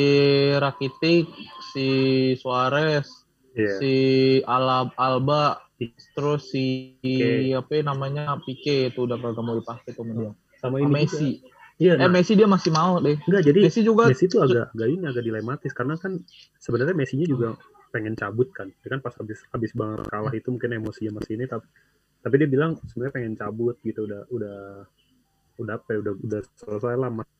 Rakitic, 0.54 1.26
si 1.70 1.87
Suarez, 2.37 3.06
Iya. 3.52 3.73
si 3.78 3.92
Alab 4.42 4.90
Alba, 4.96 5.62
terus 6.12 6.50
si 6.50 6.96
Pique. 6.99 7.52
apa 7.52 7.70
ya 7.70 7.82
namanya 7.85 8.25
Pique 8.40 8.88
itu 8.88 9.00
udah 9.00 9.16
kagak 9.16 9.40
mau 9.40 9.54
dipakai 9.54 9.92
tuh 9.92 10.02
sama 10.02 10.12
dia. 10.14 10.30
sama 10.56 10.66
Sama 10.73 10.76
ini 10.80 10.90
Messi. 10.90 11.30
juga. 11.38 11.54
Iya, 11.76 11.92
eh, 11.92 12.00
nah, 12.00 12.09
Messi 12.09 12.33
dia 12.33 12.49
masih 12.49 12.73
mau 12.73 12.97
deh. 13.04 13.21
Enggak, 13.28 13.52
jadi 13.52 13.68
Messi 13.68 13.85
juga 13.85 14.09
Messi 14.09 14.25
itu 14.25 14.40
agak 14.40 14.73
agak 14.73 14.88
ini 14.88 15.04
agak 15.04 15.25
dilematis 15.28 15.73
karena 15.76 15.95
kan 16.00 16.25
sebenarnya 16.56 16.97
Messinya 16.97 17.28
juga 17.28 17.52
pengen 17.92 18.16
cabut 18.16 18.49
kan. 18.56 18.73
Dia 18.80 18.97
kan 18.97 19.00
pas 19.04 19.12
habis 19.21 19.45
habis 19.52 19.76
banget 19.76 20.09
kalah 20.09 20.33
itu 20.33 20.49
mungkin 20.49 20.73
emosinya 20.73 21.21
masih 21.21 21.37
ini 21.37 21.45
tapi 21.45 21.68
tapi 22.25 22.35
dia 22.40 22.49
bilang 22.49 22.80
sebenarnya 22.88 23.12
pengen 23.12 23.35
cabut 23.37 23.76
gitu 23.85 24.09
udah 24.09 24.25
udah 24.33 24.56
udah 25.61 25.75
apa 25.76 25.88
ya, 25.92 25.99
udah 26.00 26.12
udah 26.16 26.40
selesai 26.64 26.97
lah 26.97 27.11
masa 27.12 27.33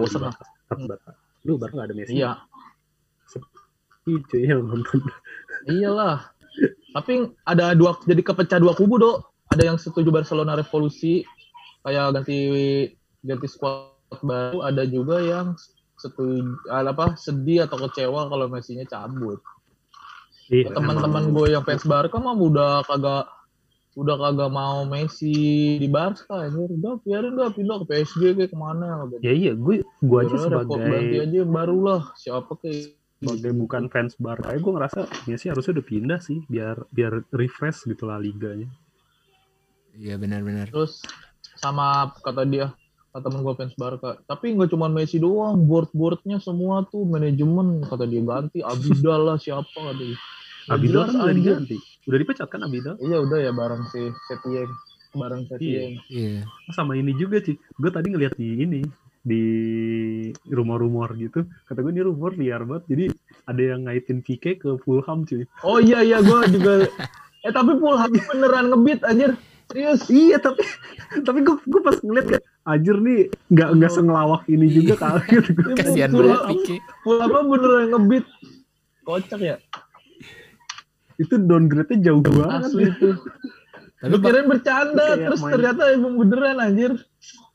bosan 0.00 0.32
lah. 0.32 0.34
Hmm. 0.72 0.88
Lu 1.44 1.60
baru 1.60 1.76
gak 1.76 1.92
ada 1.92 1.96
Messi. 1.96 2.16
Iya. 2.16 2.40
Iya 4.08 4.56
yang. 4.56 4.80
Iyalah. 5.68 6.32
Tapi 6.92 7.32
ada 7.48 7.72
dua 7.72 7.96
jadi 8.04 8.20
kepecah 8.20 8.60
dua 8.60 8.76
kubu, 8.76 9.00
Dok. 9.00 9.16
Ada 9.52 9.72
yang 9.72 9.78
setuju 9.80 10.08
Barcelona 10.08 10.56
revolusi 10.56 11.24
kayak 11.84 12.16
ganti 12.16 12.38
ganti 13.20 13.46
squad 13.48 13.92
baru, 14.20 14.64
ada 14.64 14.84
juga 14.84 15.20
yang 15.24 15.56
setuju 15.96 16.58
apa 16.68 17.14
sedih 17.16 17.64
atau 17.64 17.78
kecewa 17.88 18.28
kalau 18.28 18.46
Messi-nya 18.50 18.84
cabut. 18.84 19.40
Iya, 20.52 20.74
teman-teman 20.74 21.32
gue 21.32 21.54
yang 21.54 21.64
fans 21.64 21.86
Barca 21.86 22.18
mah 22.20 22.36
udah 22.36 22.84
kagak 22.84 23.24
udah 23.92 24.16
kagak 24.16 24.50
mau 24.52 24.84
Messi 24.84 25.76
di 25.80 25.88
Barca 25.88 26.48
anjir. 26.48 26.68
Udah 26.68 27.00
biarin 27.00 27.38
dah 27.38 27.52
pindah 27.52 27.76
ke 27.84 27.86
PSG 27.88 28.36
kayak 28.36 28.50
ke 28.52 28.58
mana. 28.58 29.08
Udah 29.08 29.16
Ya 29.24 29.32
iya, 29.32 29.52
gue 29.56 29.80
gue 29.80 30.18
aja 30.18 30.34
Udah, 30.36 30.60
repot 30.60 30.76
ganti 30.76 30.88
sebagai 30.88 31.18
aja 31.24 31.36
yang 31.44 31.52
baru 31.52 31.78
lah 31.80 32.02
siapa 32.18 32.52
kayak 32.60 33.01
sebagai 33.22 33.54
bukan 33.54 33.86
fans 33.86 34.18
Barca, 34.18 34.50
ya 34.50 34.58
gue 34.58 34.72
ngerasa 34.74 35.06
Messi 35.30 35.46
harusnya 35.46 35.78
udah 35.78 35.86
pindah 35.86 36.18
sih 36.18 36.42
biar 36.50 36.82
biar 36.90 37.22
refresh 37.30 37.86
gitu 37.86 38.10
lah 38.10 38.18
liganya. 38.18 38.66
Iya 39.94 40.18
benar-benar. 40.18 40.72
terus 40.72 41.04
sama 41.60 42.10
kata 42.24 42.42
dia 42.42 42.72
kata 43.12 43.28
temen 43.28 43.44
gue 43.44 43.54
fans 43.54 43.76
Barca 43.76 44.18
tapi 44.24 44.56
nggak 44.56 44.72
cuma 44.72 44.88
Messi 44.88 45.20
doang 45.20 45.62
board 45.68 45.92
boardnya 45.92 46.40
semua 46.40 46.82
tuh 46.88 47.04
manajemen 47.04 47.84
kata 47.86 48.08
dia 48.08 48.24
ganti 48.24 48.64
Abidal 48.64 49.20
lah 49.22 49.36
siapa 49.36 49.68
kata 49.68 50.00
dia 50.00 50.16
Abidal 50.72 51.12
kan 51.12 51.28
udah 51.28 51.34
diganti, 51.36 51.76
udah 52.08 52.18
dipecat 52.18 52.48
kan 52.48 52.64
Abidal? 52.64 52.96
iya 53.04 53.20
udah 53.20 53.38
ya 53.38 53.52
bareng 53.52 53.84
si 53.92 54.08
Setien 54.32 54.70
bareng 55.12 55.44
Setien 55.44 56.00
Iya. 56.08 56.48
Sama 56.72 56.96
ini 56.96 57.12
juga 57.12 57.36
sih, 57.44 57.60
gue 57.60 57.90
tadi 57.92 58.08
ngeliat 58.16 58.32
di 58.32 58.64
ini 58.64 58.80
di 59.22 59.44
rumor-rumor 60.50 61.14
gitu, 61.14 61.46
kata 61.70 61.78
gue 61.78 61.94
ini 61.94 62.02
rumor 62.02 62.34
liar 62.34 62.66
banget, 62.66 62.84
jadi 62.90 63.04
ada 63.46 63.62
yang 63.62 63.86
ngaitin 63.86 64.18
Pique 64.18 64.58
ke 64.58 64.74
Fulham 64.82 65.22
cuy. 65.22 65.46
Oh 65.62 65.78
iya 65.78 66.02
iya 66.02 66.18
gue 66.18 66.38
juga 66.50 66.90
eh 67.46 67.52
tapi 67.54 67.78
Fulham 67.78 68.10
beneran 68.10 68.74
ngebit 68.74 69.00
anjir. 69.06 69.38
Serius. 69.70 70.04
Iya 70.10 70.36
tapi 70.36 70.62
tapi 71.22 71.38
gue 71.40 71.54
gue 71.54 71.80
pas 71.80 71.96
ngeliat 72.02 72.26
kayak 72.28 72.44
anjir 72.66 72.96
nih 72.98 73.30
nggak 73.48 73.68
nggak 73.78 73.90
sengelawak 73.94 74.42
ini 74.50 74.66
juga 74.68 74.94
kali 74.98 75.24
gitu. 75.48 75.70
Kasihan 75.78 76.10
Fulham- 76.10 76.42
banget 76.42 76.50
Pique. 76.66 76.76
Fulham 77.06 77.44
beneran 77.46 77.84
ngebit. 77.94 78.24
Kocak 79.02 79.40
ya. 79.40 79.56
itu 81.20 81.38
downgrade-nya 81.38 82.10
jauh 82.10 82.22
banget. 82.24 82.66
Asli 82.66 82.82
itu. 82.90 83.08
Tapi 84.02 84.16
kirain 84.18 84.46
bercanda 84.50 85.14
terus 85.14 85.38
ternyata 85.38 85.82
emang 85.94 86.18
beneran 86.18 86.58
anjir. 86.58 86.98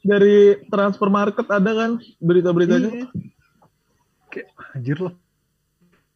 Dari 0.06 0.62
transfer 0.70 1.10
market 1.10 1.48
ada 1.50 1.72
kan 1.74 1.92
berita-beritanya. 2.22 2.90
Iya. 2.92 3.08
Kayak 4.30 4.48
anjir. 4.76 5.00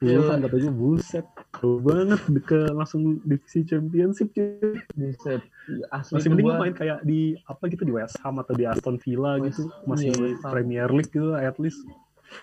Gila. 0.02 0.18
Fulham 0.18 0.40
katanya 0.50 0.72
buset. 0.74 1.26
Jauh 1.62 1.78
banget 1.78 2.22
ke 2.50 2.60
langsung 2.74 3.22
divisi 3.22 3.62
championship 3.62 4.34
cuy. 4.34 4.82
Buset. 4.98 5.46
Asli 5.94 6.18
Masih 6.18 6.30
mending 6.34 6.58
main 6.58 6.74
kayak 6.74 7.06
di 7.06 7.38
apa 7.46 7.70
gitu 7.70 7.86
di 7.86 7.94
West 7.94 8.18
Ham 8.26 8.42
atau 8.42 8.58
di 8.58 8.66
Aston 8.66 8.98
Villa 8.98 9.38
West- 9.38 9.62
gitu. 9.62 9.70
Masih 9.86 10.10
iya. 10.10 10.42
Premier 10.42 10.90
League 10.90 11.14
gitu 11.14 11.38
at 11.38 11.54
least. 11.62 11.86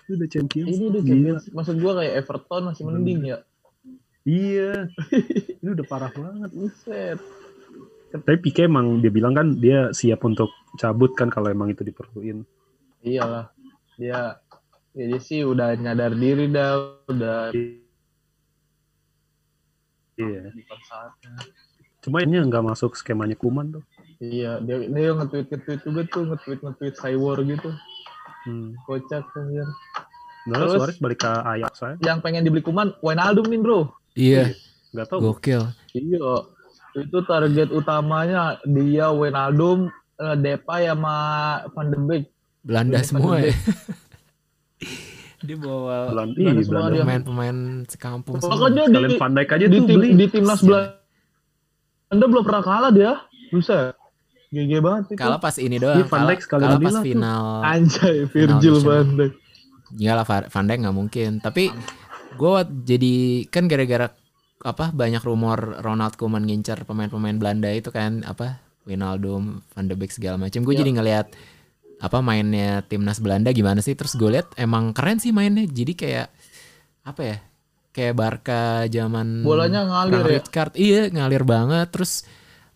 Itu 0.07 0.15
udah 0.15 0.29
champions. 0.31 0.71
Ini 0.71 0.85
udah 0.87 1.01
Gila. 1.03 1.11
champions. 1.11 1.43
Maksud 1.51 1.75
gua 1.83 1.93
kayak 1.99 2.13
Everton 2.23 2.63
masih 2.71 2.83
mending 2.87 3.19
ya. 3.27 3.37
Iya. 4.23 4.87
Ini 5.59 5.69
udah 5.75 5.85
parah 5.91 6.11
banget. 6.15 6.49
Buset. 6.55 7.19
Tapi 8.09 8.41
Pique 8.41 8.65
emang 8.65 8.97
dia 8.99 9.13
bilang 9.13 9.37
kan 9.37 9.53
dia 9.53 9.93
siap 9.93 10.25
untuk 10.25 10.49
cabut 10.75 11.13
kan 11.13 11.29
kalau 11.29 11.49
emang 11.49 11.69
itu 11.69 11.85
diperluin. 11.85 12.41
Iyalah. 13.05 13.53
Dia 13.95 14.37
ya 14.97 15.05
dia 15.05 15.19
sih 15.21 15.45
udah 15.45 15.77
nyadar 15.77 16.17
diri 16.17 16.49
dah, 16.49 16.97
udah 17.05 17.53
Iya. 20.19 20.51
Cuma 21.99 22.19
ini 22.23 22.39
nggak 22.39 22.65
masuk 22.65 22.95
skemanya 22.95 23.35
Kuman 23.39 23.79
tuh. 23.79 23.83
Iya, 24.19 24.59
dia 24.59 24.83
dia 24.83 25.15
nge-tweet 25.15 25.47
nge-tweet 25.47 25.79
juga 25.87 26.01
tuh, 26.11 26.23
nge-tweet 26.27 26.59
nge-tweet 26.59 26.95
Cywar 26.99 27.37
gitu. 27.47 27.69
Hmm. 28.43 28.75
Kocak 28.83 29.23
anjir. 29.35 29.67
Nah, 30.47 30.55
Terus- 30.59 30.75
Suarez 30.75 30.97
balik 30.99 31.19
ke 31.23 31.31
Ajax 31.31 31.73
saya. 31.79 31.95
Yang 32.03 32.19
pengen 32.23 32.43
dibeli 32.43 32.63
Kuman, 32.63 32.91
Wijnaldum 32.99 33.47
nih, 33.47 33.59
Bro. 33.63 33.79
Iya, 34.15 34.51
Nggak 34.91 35.05
tahu. 35.07 35.19
gokil. 35.23 35.61
Iya. 35.95 36.31
Itu 36.97 37.21
target 37.25 37.69
utamanya 37.69 38.57
dia 38.65 39.13
Wijnaldum, 39.13 39.89
eh, 40.17 40.35
Depay 40.39 40.89
sama 40.89 41.17
Van 41.73 41.87
de 41.91 41.97
Beek. 42.01 42.23
Belanda 42.65 42.99
semua 43.01 43.39
ya. 43.39 43.53
Dia 45.39 45.55
bawa 45.55 46.11
Belanda, 46.11 46.35
Belanda 46.35 46.59
iya, 46.59 46.67
semua 46.67 46.75
Belanda. 46.75 46.91
dia. 46.91 47.03
pemain-pemain 47.07 47.57
sekampung 47.87 48.35
semua. 48.43 48.51
Pokoknya 48.59 48.83
di, 48.91 48.95
Kalian 48.95 49.15
Van 49.15 49.31
Dijk 49.31 49.49
aja 49.55 49.65
di, 49.65 49.71
tuh 49.71 49.85
tim, 49.87 49.95
beli. 49.95 50.07
di 50.11 50.25
timnas 50.27 50.59
Belanda 50.59 52.25
belum 52.27 52.43
pernah 52.43 52.63
kalah 52.63 52.91
dia. 52.91 53.13
Buset. 53.55 53.95
GG 54.51 54.71
banget 54.83 55.03
itu. 55.07 55.15
Kalah 55.15 55.39
pas 55.39 55.55
ini 55.55 55.79
doang. 55.79 55.95
Iya, 55.95 56.05
Van 56.11 56.19
kalah, 56.19 56.29
Dijk 56.35 56.41
sekali 56.43 56.61
kalah 56.67 56.75
lagi 56.75 56.83
pas 56.83 56.91
lah 56.91 56.99
tuh. 56.99 57.07
final. 57.07 57.43
Anjay, 57.63 58.17
Virgil 58.27 58.75
van 58.83 59.07
Dijk. 59.15 59.33
Enggak 59.95 60.15
lah 60.19 60.25
Van 60.27 60.41
Van 60.51 60.65
Dijk 60.67 60.79
nggak 60.83 60.97
mungkin. 60.99 61.31
Tapi 61.39 61.63
gue 62.35 62.55
jadi 62.83 63.15
kan 63.47 63.63
gara-gara 63.71 64.07
apa 64.59 64.91
banyak 64.91 65.23
rumor 65.23 65.79
Ronald 65.79 66.19
Koeman 66.19 66.43
ngincar 66.43 66.83
pemain-pemain 66.83 67.39
Belanda 67.39 67.71
itu 67.71 67.95
kan 67.95 68.27
apa 68.27 68.59
Wijnaldum, 68.83 69.61
Van 69.61 69.85
de 69.87 69.95
Beek 69.95 70.11
segala 70.11 70.35
macam. 70.35 70.65
Gue 70.65 70.75
Ya. 70.75 70.81
jadi 70.83 70.91
ngelihat 70.99 71.27
apa 71.99 72.23
mainnya 72.23 72.81
timnas 72.87 73.19
Belanda 73.21 73.51
gimana 73.51 73.79
sih? 73.79 73.93
Terus 73.93 74.15
gue 74.17 74.31
lihat 74.33 74.51
emang 74.57 74.91
keren 74.91 75.19
sih 75.21 75.29
mainnya. 75.29 75.63
Jadi 75.63 75.93
kayak 75.95 76.27
apa 77.05 77.21
ya? 77.21 77.37
Kayak 77.89 78.13
Barca 78.15 78.85
zaman 78.87 79.43
Bolanya 79.45 79.85
ngalir 79.85 80.23
ya. 80.23 80.27
Rijkaard. 80.39 80.73
Iya, 80.75 81.01
ngalir 81.11 81.43
banget. 81.47 81.87
Terus 81.91 82.23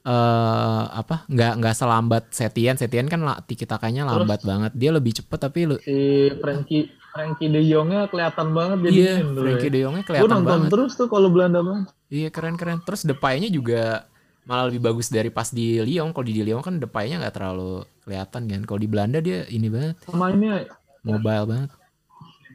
eh 0.03 0.83
apa? 0.91 1.23
nggak 1.31 1.53
nggak 1.63 1.75
selambat 1.75 2.23
Setien. 2.35 2.75
Setien 2.75 3.07
kan 3.07 3.23
lah 3.23 3.39
tiki 3.43 3.63
takanya 3.63 4.03
lambat 4.07 4.43
banget. 4.43 4.71
Dia 4.75 4.91
lebih 4.91 5.15
cepet 5.15 5.39
tapi 5.39 5.59
lu 5.67 5.75
Si 5.79 6.27
Frankie 6.43 6.91
Frankie 7.13 7.45
De 7.47 7.61
Jongnya 7.61 8.09
kelihatan 8.09 8.47
banget 8.51 8.77
jadi 8.83 8.97
main 9.15 9.27
dulu 9.31 9.45
Frankie 9.45 9.63
ya. 9.63 9.69
De 9.69 9.79
Jongnya 9.79 10.01
Gue 10.01 10.07
kelihatan 10.09 10.29
nonton 10.33 10.49
banget. 10.49 10.69
terus 10.73 10.91
tuh 10.93 11.07
kalau 11.07 11.29
Belanda 11.29 11.59
mah. 11.61 11.85
Iya 12.09 12.27
keren-keren. 12.27 12.81
Terus 12.81 13.01
Depay-nya 13.03 13.47
juga 13.47 14.09
malah 14.43 14.67
lebih 14.67 14.81
bagus 14.83 15.07
dari 15.07 15.29
pas 15.29 15.47
di 15.47 15.77
Lyon. 15.79 16.09
Kalau 16.09 16.25
di 16.25 16.35
Lyon 16.35 16.59
kan 16.59 16.75
Depay-nya 16.75 17.21
nggak 17.21 17.33
terlalu 17.33 17.71
kelihatan 18.01 18.41
kan. 18.45 18.61
Kalau 18.63 18.79
di 18.79 18.89
Belanda 18.89 19.17
dia 19.19 19.45
ini 19.47 19.69
banget, 19.69 19.95
Sama 20.03 20.25
ini 20.29 20.65
mobile 21.01 21.45
banget. 21.45 21.69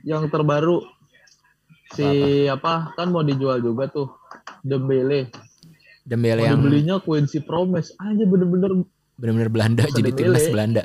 yang 0.02 0.26
terbaru 0.26 0.82
si 1.88 2.06
apa, 2.46 2.92
kan 2.94 3.08
mau 3.08 3.20
dijual 3.20 3.58
juga 3.58 3.86
tuh 3.86 4.10
Dembele. 4.60 5.30
Dembele 6.02 6.40
yang 6.42 6.58
dibelinya 6.58 6.96
Quincy 6.98 7.40
Promes 7.40 7.92
aja 7.96 8.24
bener-bener 8.24 8.84
benar-benar 9.14 9.50
Belanda 9.50 9.82
Masa 9.84 9.94
jadi 9.94 10.10
Dembele. 10.10 10.18
timnas 10.32 10.46
Belanda. 10.48 10.82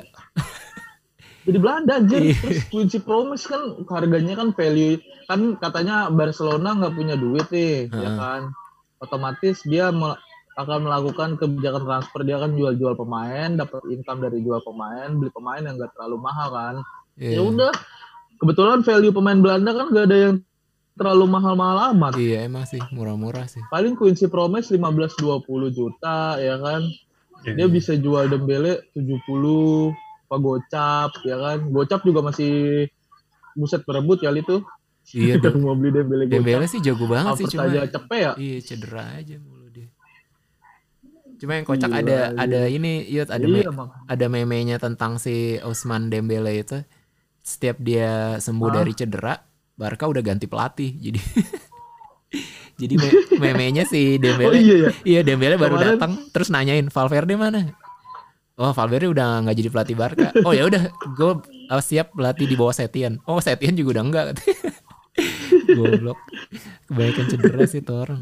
Jadi 1.44 1.58
Belanda 1.60 2.00
aja. 2.00 2.16
Iya. 2.16 2.34
Terus 2.40 2.60
Quincy 2.72 2.98
Promes 3.04 3.44
kan 3.44 3.84
harganya 3.88 4.34
kan 4.36 4.56
value 4.56 4.98
kan 5.28 5.56
katanya 5.60 6.08
Barcelona 6.12 6.76
nggak 6.76 6.94
punya 6.96 7.14
duit 7.16 7.46
nih, 7.52 7.88
ya 7.88 8.10
kan. 8.16 8.42
Otomatis 9.00 9.60
dia 9.68 9.92
mel- 9.92 10.20
akan 10.54 10.86
melakukan 10.86 11.34
kebijakan 11.34 11.82
transfer 11.82 12.22
dia 12.22 12.38
akan 12.38 12.54
jual-jual 12.54 12.94
pemain, 12.94 13.58
dapat 13.58 13.82
income 13.90 14.22
dari 14.22 14.38
jual 14.38 14.62
pemain, 14.62 15.10
beli 15.10 15.30
pemain 15.34 15.58
yang 15.58 15.74
nggak 15.74 15.92
terlalu 15.98 16.16
mahal 16.22 16.48
kan. 16.54 16.74
Iya. 17.18 17.38
Ya 17.38 17.42
udah. 17.42 17.72
Kebetulan 18.34 18.82
value 18.82 19.14
pemain 19.14 19.38
Belanda 19.38 19.70
kan 19.72 19.86
gak 19.94 20.06
ada 20.10 20.18
yang 20.18 20.34
terlalu 20.94 21.24
mahal-mahal 21.26 21.94
amat. 21.94 22.18
Iya 22.18 22.46
emang 22.46 22.66
sih 22.66 22.82
murah-murah 22.94 23.46
sih. 23.50 23.62
Paling 23.70 23.98
Quincy 23.98 24.30
Promes 24.30 24.70
15-20 24.70 25.42
juta 25.74 26.38
ya 26.38 26.58
kan. 26.58 26.86
Dia 27.44 27.68
bisa 27.68 27.92
jual 27.92 28.30
Dembele 28.32 28.88
70, 28.96 29.92
Pak 30.34 30.40
Gocap 30.40 31.10
ya 31.22 31.36
kan. 31.36 31.58
Gocap 31.68 32.00
juga 32.02 32.20
masih 32.20 32.90
buset 33.54 33.80
berebut 33.82 34.18
kali 34.18 34.42
itu. 34.42 34.58
Iya 35.14 35.38
Dem- 35.42 35.60
mau 35.60 35.72
beli 35.72 35.94
Dembele 35.94 36.24
Gocap. 36.24 36.34
Dembele 36.34 36.66
sih 36.66 36.80
jago 36.80 37.06
banget 37.06 37.30
sih 37.36 37.46
Havertz 37.46 37.54
cuma 37.54 37.64
aja 37.64 37.80
cepet 37.88 38.18
ya. 38.18 38.32
iya 38.36 38.56
cedera 38.58 39.04
aja 39.14 39.36
mulu 39.36 39.66
dia. 39.68 39.88
Cuma 41.34 41.52
yang 41.54 41.64
kocak 41.64 41.86
Gila, 41.88 42.00
ada 42.00 42.18
iya. 42.24 42.40
ada 42.40 42.60
ini, 42.66 42.92
Yud, 43.06 43.28
ada 43.28 43.42
iya, 43.42 43.68
me- 43.68 43.90
ada 44.06 44.26
meme-nya 44.28 44.76
tentang 44.78 45.18
si 45.18 45.58
Osman 45.60 46.06
Dembele 46.06 46.56
itu 46.56 46.78
setiap 47.40 47.76
dia 47.76 48.38
sembuh 48.38 48.70
Ah. 48.70 48.74
dari 48.80 48.92
cedera 48.92 49.34
Barca 49.74 50.06
udah 50.06 50.22
ganti 50.22 50.46
pelatih 50.46 50.96
jadi 50.96 51.20
jadi 52.80 52.94
me- 52.96 53.14
meme-nya 53.36 53.84
si 53.84 54.16
Oh 54.16 54.18
Dembele 54.18 54.56
iya 54.56 54.76
ya. 54.78 54.90
iya 55.04 55.20
Dembele 55.20 55.54
baru 55.54 55.76
datang 55.76 56.16
terus 56.30 56.48
nanyain 56.48 56.88
Valverde 56.88 57.36
mana 57.36 57.76
oh 58.60 58.72
Valverde 58.74 59.10
udah 59.10 59.42
nggak 59.46 59.56
jadi 59.58 59.68
pelatih 59.70 59.96
Barca 59.98 60.28
oh 60.46 60.52
ya 60.54 60.66
udah 60.66 60.82
gue 61.14 61.32
uh, 61.70 61.82
siap 61.82 62.14
pelatih 62.14 62.46
di 62.46 62.54
bawah 62.54 62.74
Setien 62.74 63.18
oh 63.26 63.42
Setien 63.42 63.74
juga 63.74 63.98
udah 63.98 64.04
enggak 64.06 64.26
goblok 65.78 66.18
kebanyakan 66.90 67.24
cedera 67.30 67.62
sih 67.66 67.82
tuh 67.82 68.02
orang 68.02 68.20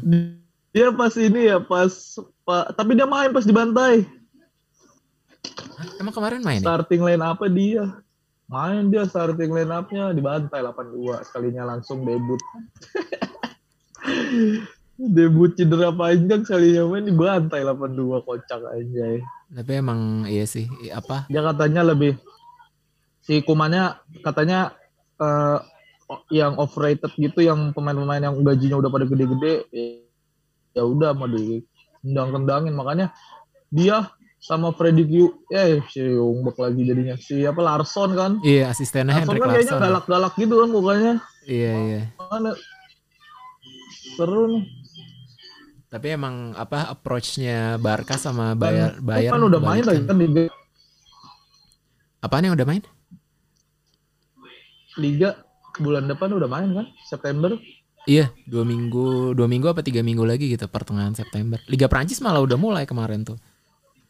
Dia 0.73 0.89
pas 0.89 1.13
ini 1.21 1.53
ya 1.53 1.61
pas 1.61 2.17
pa- 2.49 2.73
tapi 2.73 2.97
dia 2.97 3.05
main 3.05 3.29
pas 3.29 3.45
dibantai. 3.45 4.09
Hah, 5.77 5.87
emang 6.01 6.17
kemarin 6.17 6.41
main 6.41 6.65
ya? 6.65 6.65
Starting 6.65 7.05
line 7.05 7.21
apa 7.21 7.45
dia? 7.45 8.01
Main 8.49 8.89
dia 8.89 9.05
starting 9.05 9.53
line 9.53 9.69
up-nya 9.69 10.09
dibantai 10.17 10.65
8-2 10.65 11.29
sekalinya 11.29 11.69
langsung 11.69 12.01
debut. 12.01 12.41
debut 15.17 15.53
cedera 15.53 15.93
panjang 15.93 16.41
sekalinya 16.41 16.89
main 16.89 17.05
dibantai 17.05 17.61
8-2 17.61 18.25
kocak 18.25 18.61
aja. 18.73 19.21
Tapi 19.53 19.71
emang 19.77 20.25
iya 20.25 20.49
sih 20.49 20.65
apa? 20.89 21.29
Dia 21.29 21.45
katanya 21.45 21.93
lebih 21.93 22.17
si 23.21 23.39
kumannya 23.45 24.01
katanya 24.25 24.73
eh, 25.21 25.59
yang 26.33 26.59
overrated 26.59 27.13
gitu 27.15 27.45
yang 27.45 27.71
pemain-pemain 27.71 28.21
yang 28.21 28.35
gajinya 28.43 28.81
udah 28.81 28.91
pada 28.91 29.05
gede-gede 29.07 29.65
ya 30.73 30.83
udah 30.83 31.13
mau 31.15 31.29
di 31.29 31.63
tendang-tendangin 32.03 32.73
makanya 32.75 33.15
dia 33.71 34.11
sama 34.43 34.75
Freddy 34.75 35.07
Q 35.07 35.13
eh 35.55 35.79
si 35.87 36.03
Youngbok 36.03 36.59
lagi 36.59 36.83
jadinya 36.83 37.15
si 37.15 37.47
apa 37.47 37.63
Larson 37.63 38.11
kan? 38.11 38.31
Iya 38.43 38.75
asistennya 38.75 39.23
Larson 39.23 39.31
Henrik 39.31 39.39
kan 39.39 39.49
kayaknya 39.55 39.73
Larsson. 39.79 39.87
galak-galak 39.87 40.33
gitu 40.35 40.55
kan 40.59 40.69
mukanya. 40.69 41.13
Iya 41.47 41.71
iya. 41.87 42.01
Makanya 42.19 42.51
seru 44.19 44.43
nih 44.51 44.63
Tapi 45.93 46.07
emang 46.09 46.57
apa 46.57 46.89
approach-nya 46.89 47.77
Barca 47.77 48.17
sama 48.17 48.57
Bayar 48.57 48.97
Dan 48.97 49.05
Bayern 49.05 49.33
kan 49.37 49.43
udah 49.45 49.61
main 49.61 49.83
lagi 49.85 50.01
kan 50.09 50.17
di 50.17 50.49
Apaan 52.23 52.49
yang 52.49 52.57
udah 52.57 52.65
main? 52.65 52.81
Liga 54.97 55.37
bulan 55.77 56.09
depan 56.09 56.33
udah 56.33 56.49
main 56.49 56.73
kan 56.73 56.89
September 57.05 57.53
Iya, 58.03 58.35
dua 58.43 58.67
minggu, 58.67 59.31
dua 59.31 59.47
minggu 59.47 59.69
apa 59.71 59.79
tiga 59.79 60.03
minggu 60.03 60.27
lagi 60.27 60.51
gitu 60.51 60.67
pertengahan 60.67 61.15
September. 61.15 61.55
Liga 61.71 61.87
Prancis 61.87 62.19
malah 62.19 62.43
udah 62.43 62.59
mulai 62.59 62.83
kemarin 62.83 63.23
tuh. 63.23 63.39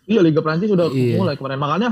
Iya 0.10 0.26
Liga 0.26 0.42
Prancis 0.42 0.72
udah 0.74 0.90
Iya. 0.90 1.20
mulai 1.22 1.36
kemarin 1.38 1.60
makanya 1.62 1.90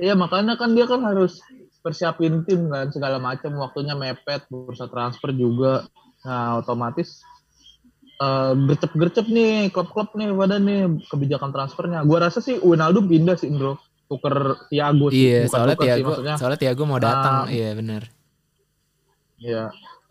iya 0.00 0.16
makanya 0.16 0.56
kan 0.56 0.72
dia 0.72 0.88
kan 0.88 1.04
harus 1.04 1.44
persiapin 1.84 2.44
tim 2.48 2.68
kan 2.72 2.88
segala 2.92 3.20
macam 3.20 3.52
waktunya 3.60 3.92
mepet 3.92 4.48
bursa 4.48 4.88
transfer 4.88 5.32
juga 5.32 5.84
nah 6.20 6.60
otomatis 6.60 7.24
eh, 8.20 8.52
gercep-gercep 8.68 9.26
nih 9.26 9.68
klub-klub 9.68 10.08
nih 10.12 10.28
pada 10.30 10.56
nih 10.56 10.78
kebijakan 11.06 11.50
transfernya 11.50 12.04
gua 12.04 12.28
rasa 12.28 12.38
sih 12.38 12.58
Wijnaldum 12.60 13.06
pindah 13.06 13.34
sih 13.34 13.48
bro 13.48 13.74
tuker 14.06 14.66
Thiago 14.68 15.08
sih 15.08 15.22
Iya, 15.22 15.38
Bukan 15.46 15.54
soalnya 15.54 15.76
Tiago, 15.78 16.08
maksudnya 16.10 16.34
soalnya 16.36 16.58
Tiago 16.58 16.82
mau 16.84 16.98
datang. 16.98 17.44
Ah. 17.44 17.48
iya 17.48 17.68
benar. 17.72 18.02
Iya. 19.38 19.62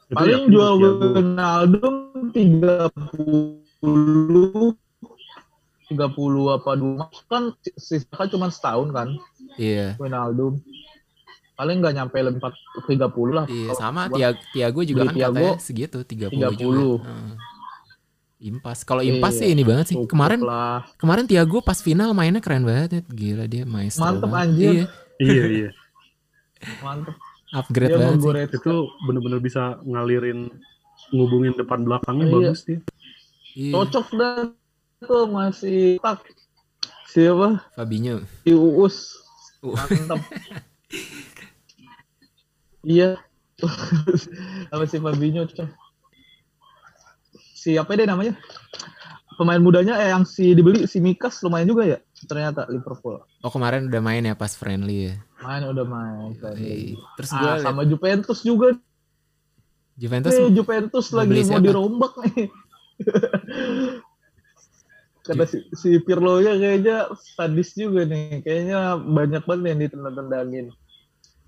Paling 0.09 0.47
yakin 0.47 0.49
jual. 0.49 0.73
Wijnaldum 0.79 1.95
30 2.33 4.73
30 5.89 6.53
apa 6.53 6.71
dua 6.77 7.03
kan 7.25 7.49
sisa 7.75 8.05
kan 8.09 8.27
cuma 8.27 8.49
setahun 8.49 8.89
kan 8.89 9.07
Iya. 9.57 9.93
Wijnaldum 9.97 10.57
paling 11.53 11.83
nggak 11.83 11.93
nyampe 11.93 12.15
empat 12.15 12.53
tiga 12.87 13.11
puluh 13.11 13.35
lah 13.35 13.45
Iya, 13.45 13.75
sama 13.75 14.07
Tiago, 14.07 14.39
Tiago 14.49 14.79
juga 14.81 15.05
kan 15.05 15.11
Thiago, 15.11 15.35
katanya 15.35 15.53
segitu 15.59 15.97
30, 15.99 16.31
30. 16.31 16.55
juga. 16.55 17.03
Heeh. 17.03 17.31
Impas. 18.39 18.81
Kalau 18.81 18.99
impas 19.01 19.35
Iya, 19.35 19.39
sih 19.41 19.47
ini 19.51 19.63
banget 19.63 19.85
sih. 19.87 19.95
cukup 19.95 20.09
Kemarin 20.09 20.39
lah 20.41 20.87
kemarin 20.95 21.25
Tiago 21.25 21.59
pas 21.59 21.75
final 21.77 22.11
mainnya 22.13 22.39
keren 22.39 22.63
banget. 22.63 23.03
Gila 23.05 23.45
dia 23.45 23.63
maestro. 23.63 24.01
Mantep, 24.01 24.25
banget. 24.25 24.47
anjir. 24.47 24.71
Iya, 24.71 24.85
Iya 25.19 25.43
iya. 25.45 25.69
mantep 26.83 27.15
upgrade 27.51 27.89
dia 27.89 27.97
banget 27.97 28.07
sih. 28.09 28.15
menggoreng 28.15 28.47
Itu 28.49 28.75
bener-bener 29.03 29.39
bisa 29.39 29.63
ngalirin 29.81 30.39
ngubungin 31.09 31.51
depan 31.53 31.83
belakangnya 31.83 32.25
Iya. 32.25 32.33
bagus 32.33 32.59
dia. 32.63 32.79
Iya. 33.51 33.71
cocok 33.73 34.07
dah 34.13 34.35
tuh 35.01 35.25
masih 35.27 35.97
tak 35.97 36.21
siapa 37.05 37.65
Fabinho. 37.73 38.23
si 38.41 38.51
Uus 38.51 39.19
Uh. 39.59 39.75
mantep 39.75 40.23
iya 42.85 43.19
apa 44.71 44.83
si 44.85 44.97
Fabinho 44.97 45.43
tuh 45.45 45.67
siapa 47.59 47.99
deh 47.99 48.07
namanya 48.07 48.39
pemain 49.35 49.59
mudanya 49.59 49.99
eh, 49.99 50.11
yang 50.15 50.23
si 50.23 50.55
dibeli 50.55 50.87
si 50.87 51.03
Mikas 51.03 51.43
lumayan 51.43 51.67
juga 51.67 51.83
ya 51.87 51.99
ternyata 52.27 52.67
Liverpool 52.71 53.19
Oh 53.43 53.51
kemarin 53.51 53.87
udah 53.87 54.01
main 54.03 54.23
ya 54.23 54.35
pas 54.35 54.51
friendly 54.51 55.11
ya. 55.11 55.15
main 55.43 55.63
udah 55.63 55.85
main 55.87 56.35
Yoi. 56.59 56.95
Terus 57.19 57.29
Ah, 57.35 57.39
gue 57.39 57.53
sama 57.63 57.81
Juventus 57.87 58.39
juga 58.43 58.75
Juventus 59.99 60.31
nih 60.31 60.51
Juventus 60.55 61.05
mau 61.11 61.23
lagi 61.23 61.39
mau 61.47 61.59
dirombak 61.59 62.13
nih 62.23 62.47
Kata 65.29 65.45
si, 65.45 65.61
si 65.77 65.89
Pirlo 66.01 66.41
nya 66.41 66.57
kayaknya 66.57 67.13
sadis 67.37 67.77
juga 67.77 68.01
nih. 68.01 68.41
Kayaknya 68.41 68.97
banyak 68.97 69.43
banget 69.45 69.65
yang 69.69 69.79
ditendang-tendangin. 69.85 70.65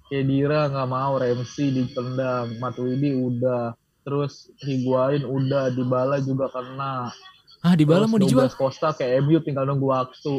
Kedira 0.05 0.69
nggak 0.69 0.89
mau, 0.91 1.17
Ramsey 1.17 1.73
ditendang, 1.73 2.61
Matuidi 2.61 3.17
udah, 3.17 3.73
terus 4.01 4.33
Higuain 4.59 5.21
udah, 5.21 5.69
Dybala 5.69 6.17
juga 6.19 6.47
kena. 6.47 7.13
ah 7.61 7.73
di 7.73 7.85
bala 7.85 8.03
Terus 8.03 8.09
mau 8.09 8.19
dijual. 8.19 8.45
Douglas 8.45 8.55
Costa 8.55 8.89
ke 8.91 9.05
MU 9.19 9.37
tinggal 9.39 9.63
nunggu 9.63 9.85
waktu. 9.85 10.33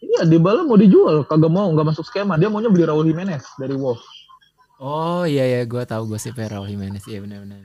Iya, 0.00 0.26
Dybala 0.26 0.62
mau 0.62 0.74
dijual, 0.74 1.22
kagak 1.22 1.48
mau, 1.48 1.70
nggak 1.70 1.86
masuk 1.88 2.02
skema. 2.02 2.34
Dia 2.34 2.46
maunya 2.46 2.68
beli 2.68 2.82
Raul 2.82 3.04
Jimenez 3.04 3.46
dari 3.54 3.72
Wolves. 3.72 4.02
Oh 4.76 5.22
iya 5.22 5.46
ya 5.48 5.60
gue 5.62 5.80
tahu 5.80 6.08
gosipnya 6.08 6.50
Raul 6.50 6.66
Jimenez 6.66 7.06
iya 7.06 7.18
benar-benar. 7.18 7.62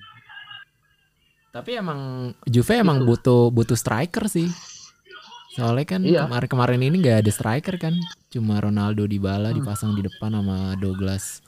Tapi 1.50 1.72
emang 1.76 2.00
Juve 2.46 2.78
emang 2.78 3.02
Itu. 3.02 3.08
butuh 3.10 3.42
butuh 3.50 3.74
striker 3.74 4.30
sih. 4.30 4.46
Soalnya 5.50 5.86
kan 5.90 6.02
Iya. 6.02 6.24
kemarin-kemarin 6.24 6.80
ini 6.80 7.02
nggak 7.02 7.26
ada 7.26 7.32
striker 7.34 7.76
kan, 7.76 7.98
cuma 8.30 8.62
Ronaldo 8.62 9.04
di 9.04 9.18
bala 9.18 9.50
Hmm. 9.50 9.58
dipasang 9.58 9.92
di 9.92 10.06
depan 10.06 10.30
sama 10.32 10.78
Douglas 10.78 11.42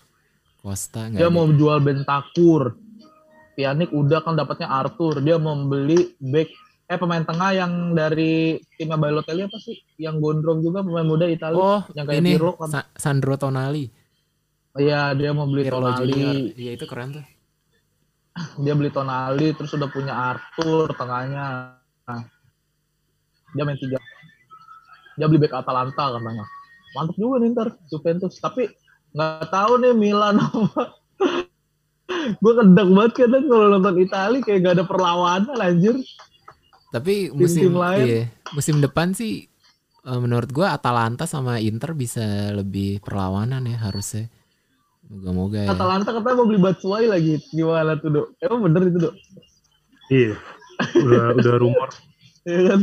Costa 0.58 1.06
Dia 1.08 1.30
ada. 1.30 1.32
mau 1.32 1.46
jual 1.48 1.78
Bentakur. 1.80 2.74
Pjanic 3.62 3.94
udah 3.94 4.26
kan 4.26 4.34
dapatnya 4.34 4.68
Arthur. 4.68 5.22
Dia 5.22 5.38
mau 5.38 5.54
beli 5.54 6.18
back 6.18 6.50
eh 6.90 6.98
pemain 6.98 7.22
tengah 7.22 7.54
yang 7.54 7.94
dari 7.94 8.58
timnya 8.76 8.98
Balotelli 8.98 9.46
apa 9.46 9.62
sih? 9.62 9.78
Yang 9.96 10.18
gondrong 10.18 10.60
juga 10.60 10.82
pemain 10.82 11.06
muda 11.06 11.30
Italia. 11.30 11.56
Oh 11.56 11.82
yang 11.94 12.04
kayak 12.04 12.20
ini 12.20 12.32
Pirlo 12.36 12.58
kan. 12.58 12.68
Sa- 12.68 12.90
Sandro 12.98 13.38
Tonali, 13.38 13.86
Iya, 14.74 15.14
dia 15.14 15.30
mau 15.32 15.46
beli 15.46 15.70
Pirlo 15.70 15.78
Tonali. 15.86 16.52
iya 16.58 16.72
itu 16.74 16.84
keren 16.84 17.22
tuh. 17.22 17.26
Dia 18.64 18.74
beli 18.74 18.90
Tonali 18.90 19.54
terus 19.54 19.72
udah 19.72 19.88
punya 19.88 20.14
Arthur 20.16 20.90
tengahnya. 20.96 21.76
Nah, 22.08 22.22
dia 23.52 23.62
main 23.62 23.76
tiga. 23.76 24.00
Dia 25.16 25.28
beli 25.28 25.38
back 25.38 25.54
Atalanta 25.54 26.16
katanya. 26.18 26.44
Mantap 26.92 27.16
juga 27.16 27.40
nih 27.40 27.52
ntar 27.52 27.68
Juventus. 27.88 28.36
Tapi 28.36 28.72
nggak 29.12 29.48
tahu 29.48 29.72
nih 29.80 29.94
Milan 29.94 30.40
apa. 30.44 30.96
Gue 32.38 32.54
kedek 32.58 32.90
banget 32.92 33.14
kadang 33.26 33.46
kalau 33.50 33.66
nonton 33.78 33.96
Itali 34.02 34.40
kayak 34.44 34.60
gak 34.64 34.76
ada 34.80 34.86
perlawanan 34.86 35.58
anjir. 35.58 35.96
Tapi 36.92 37.32
musim 37.32 37.72
lain. 37.72 38.04
iya, 38.04 38.24
musim 38.52 38.84
depan 38.84 39.16
sih 39.16 39.48
eh, 40.04 40.20
menurut 40.20 40.52
gua 40.52 40.76
Atalanta 40.76 41.24
sama 41.24 41.56
Inter 41.64 41.96
bisa 41.96 42.52
lebih 42.52 43.00
perlawanan 43.00 43.64
ya 43.64 43.80
harusnya. 43.80 44.28
Moga-moga 45.08 45.68
ya. 45.68 45.70
Atalanta 45.72 46.12
katanya 46.12 46.36
mau 46.40 46.48
beli 46.48 46.60
Batshuayi 46.60 47.08
lagi. 47.08 47.36
Gimana 47.52 48.00
tuh, 48.00 48.10
Dok? 48.12 48.28
Emang 48.44 48.60
bener 48.64 48.82
itu, 48.88 49.00
Dok? 49.08 49.16
Iya. 50.08 50.36
Udah 51.00 51.24
udah 51.40 51.56
rumor. 51.60 51.90
Iya 52.42 52.74
kan? 52.74 52.82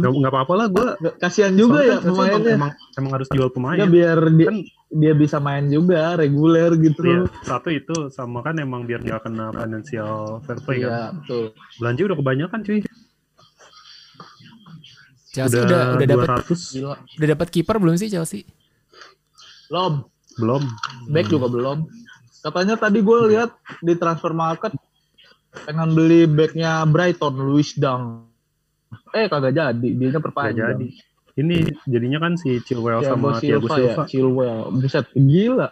Nggak 0.00 0.32
apa-apa 0.32 0.54
lah 0.56 0.66
gue. 0.72 0.88
Kasihan 1.20 1.52
juga 1.52 1.84
ya 1.84 2.00
emang, 2.00 2.16
pemainnya. 2.16 2.52
emang, 2.56 2.72
emang 2.96 3.12
harus 3.12 3.28
jual 3.28 3.52
pemain. 3.52 3.76
Ya 3.76 3.84
biar 3.84 4.16
dia, 4.32 4.48
Kan 4.48 4.58
dia 4.94 5.10
bisa 5.12 5.36
main 5.36 5.66
juga 5.66 6.14
reguler 6.14 6.70
gitu. 6.78 7.02
iya, 7.02 7.26
satu 7.42 7.66
itu 7.68 8.08
sama 8.08 8.40
kan 8.40 8.54
emang 8.56 8.86
biar 8.86 9.02
nggak 9.02 9.26
kena 9.26 9.50
financial 9.50 10.38
fair 10.42 10.58
play 10.62 10.78
kan. 10.80 10.86
Iya, 10.86 11.02
betul. 11.18 11.44
Belanja 11.76 12.02
udah 12.06 12.16
kebanyakan 12.16 12.58
cuy. 12.62 12.80
Chelsea 15.34 15.58
udah 15.58 15.66
udah 15.66 15.82
udah 15.98 16.06
dapat 16.06 16.28
200 16.46 16.74
Gila. 16.78 16.94
udah 17.18 17.28
dapat 17.28 17.48
kiper 17.50 17.76
belum 17.76 17.94
sih 17.98 18.06
Chelsea? 18.06 18.46
Belum. 19.66 20.06
belum. 20.34 20.62
Back 21.10 21.26
Hmm. 21.26 21.32
juga 21.32 21.46
belum. 21.48 21.78
Katanya 22.40 22.74
tadi 22.74 22.98
gue 23.00 23.18
lihat 23.30 23.50
di 23.80 23.94
transfer 23.94 24.30
market 24.30 24.74
pengen 25.62 25.94
beli 25.94 26.26
backnya 26.26 26.82
Brighton, 26.84 27.34
Luis 27.40 27.74
Dang. 27.74 28.26
Eh 29.10 29.26
kagak 29.26 29.54
jadi, 29.54 29.88
dia 29.90 30.18
perpanjang. 30.18 30.74
jadi. 30.74 30.86
Ini 31.34 31.56
jadinya 31.84 32.18
kan 32.20 32.32
si 32.34 32.58
Chilwell 32.60 33.00
Thiago 33.00 33.10
sama 33.10 33.28
Thiago 33.36 33.66
Silva, 33.66 33.74
Silva. 33.74 33.90
ya, 33.96 34.06
Chilwell. 34.06 34.58
Buset, 34.72 35.06
gila. 35.12 35.68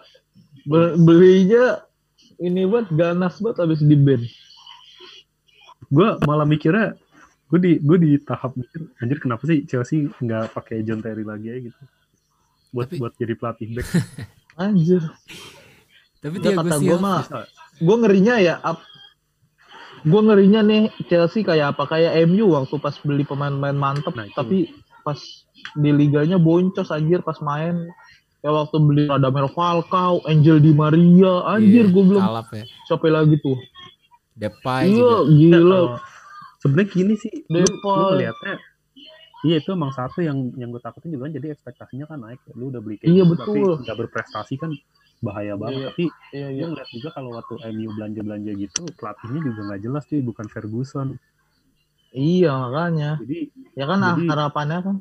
Be- 0.62 0.94
belinya 0.96 1.82
ini 2.36 2.62
buat 2.64 2.90
ganas 2.90 3.38
banget 3.38 3.58
habis 3.60 3.80
di 3.80 3.94
band. 3.94 4.26
Gue 5.86 6.08
malah 6.22 6.42
mikirnya 6.42 6.96
gue 7.46 7.60
di 7.60 7.72
gue 7.78 7.98
di 8.00 8.10
tahap 8.16 8.56
mikir 8.56 8.80
anjir 8.96 9.18
kenapa 9.18 9.44
sih 9.44 9.62
Chelsea 9.62 10.08
nggak 10.16 10.50
pakai 10.50 10.80
John 10.80 10.98
Terry 10.98 11.20
lagi 11.20 11.46
ya 11.46 11.60
gitu 11.60 11.80
buat 12.72 12.88
Tapi- 12.88 12.96
buat 12.96 13.12
jadi 13.14 13.34
pelatih 13.36 13.68
back 13.76 13.88
Anjir. 14.58 15.04
Tapi 16.18 16.36
Thiago 16.38 16.64
kata 16.64 16.76
gue 16.76 16.88
Silva 16.88 16.98
mah, 16.98 17.20
gue 17.76 17.96
ngerinya 17.98 18.34
ya, 18.38 18.54
ap- 18.58 18.86
gue 20.00 20.20
ngerinya 20.22 20.60
nih 20.62 20.82
Chelsea 21.04 21.42
kayak 21.42 21.76
apa? 21.76 21.84
Kayak 21.86 22.24
MU 22.24 22.50
waktu 22.50 22.76
pas 22.76 22.96
beli 22.98 23.22
pemain-pemain 23.22 23.74
mantep, 23.74 24.12
Nah, 24.12 24.24
itu. 24.24 24.32
tapi 24.32 24.58
pas 25.02 25.18
di 25.72 25.90
liganya 25.90 26.36
boncos 26.36 26.88
anjir 26.88 27.20
pas 27.20 27.38
main 27.40 27.88
Kayak 28.38 28.54
waktu 28.58 28.76
beli 28.82 29.02
Radamel 29.06 29.46
Falcao, 29.48 30.18
Angel 30.26 30.58
Di 30.58 30.74
Maria, 30.74 31.46
anjir 31.46 31.86
Iya, 31.86 31.94
gue 31.94 32.04
kalap 32.12 32.50
ya. 32.50 32.66
siapa 32.84 33.06
lagi 33.06 33.38
tuh? 33.38 33.54
Depay 34.34 34.90
Iya, 34.90 34.98
juga. 34.98 35.30
gila. 35.30 35.54
Kalau 35.54 35.84
sebenarnya 36.58 36.88
gini 36.90 37.14
sih, 37.14 37.30
lu, 37.46 37.54
lu 37.54 37.62
Depay. 37.62 38.02
ngeliatnya 38.10 38.54
Iya 39.42 39.56
itu 39.58 39.70
emang 39.70 39.90
satu 39.90 40.22
yang 40.22 40.50
yang 40.54 40.70
gue 40.70 40.78
takutin 40.78 41.10
juga 41.10 41.26
kan 41.26 41.34
jadi 41.34 41.46
ekspektasinya 41.50 42.06
kan 42.06 42.18
naik. 42.18 42.42
Lu 42.54 42.70
udah 42.70 42.78
beli 42.78 42.98
kayak 42.98 43.10
Iya, 43.10 43.22
gitu, 43.22 43.30
betul. 43.30 43.46
tapi 43.54 43.82
nggak 43.86 43.98
berprestasi 44.02 44.54
kan 44.58 44.70
bahaya 45.18 45.54
banget. 45.54 45.78
Iya. 45.78 45.86
Tapi 45.90 46.04
Iya, 46.32 46.46
gue 46.48 46.54
iya. 46.58 46.66
ngeliat 46.66 46.88
juga 46.90 47.08
kalau 47.10 47.30
waktu 47.34 47.54
MU 47.70 47.88
belanja-belanja 47.94 48.52
gitu 48.54 48.82
pelatihnya 48.98 49.40
juga 49.40 49.60
nggak 49.66 49.80
jelas 49.80 50.02
cuy, 50.06 50.18
bukan 50.20 50.46
Ferguson. 50.46 51.08
Iya, 52.10 52.50
makanya. 52.58 53.10
Jadi 53.22 53.38
Ya 53.72 53.86
kan 53.86 53.98
Jadi- 53.98 54.26
harapannya 54.26 54.78
kan. 54.82 54.96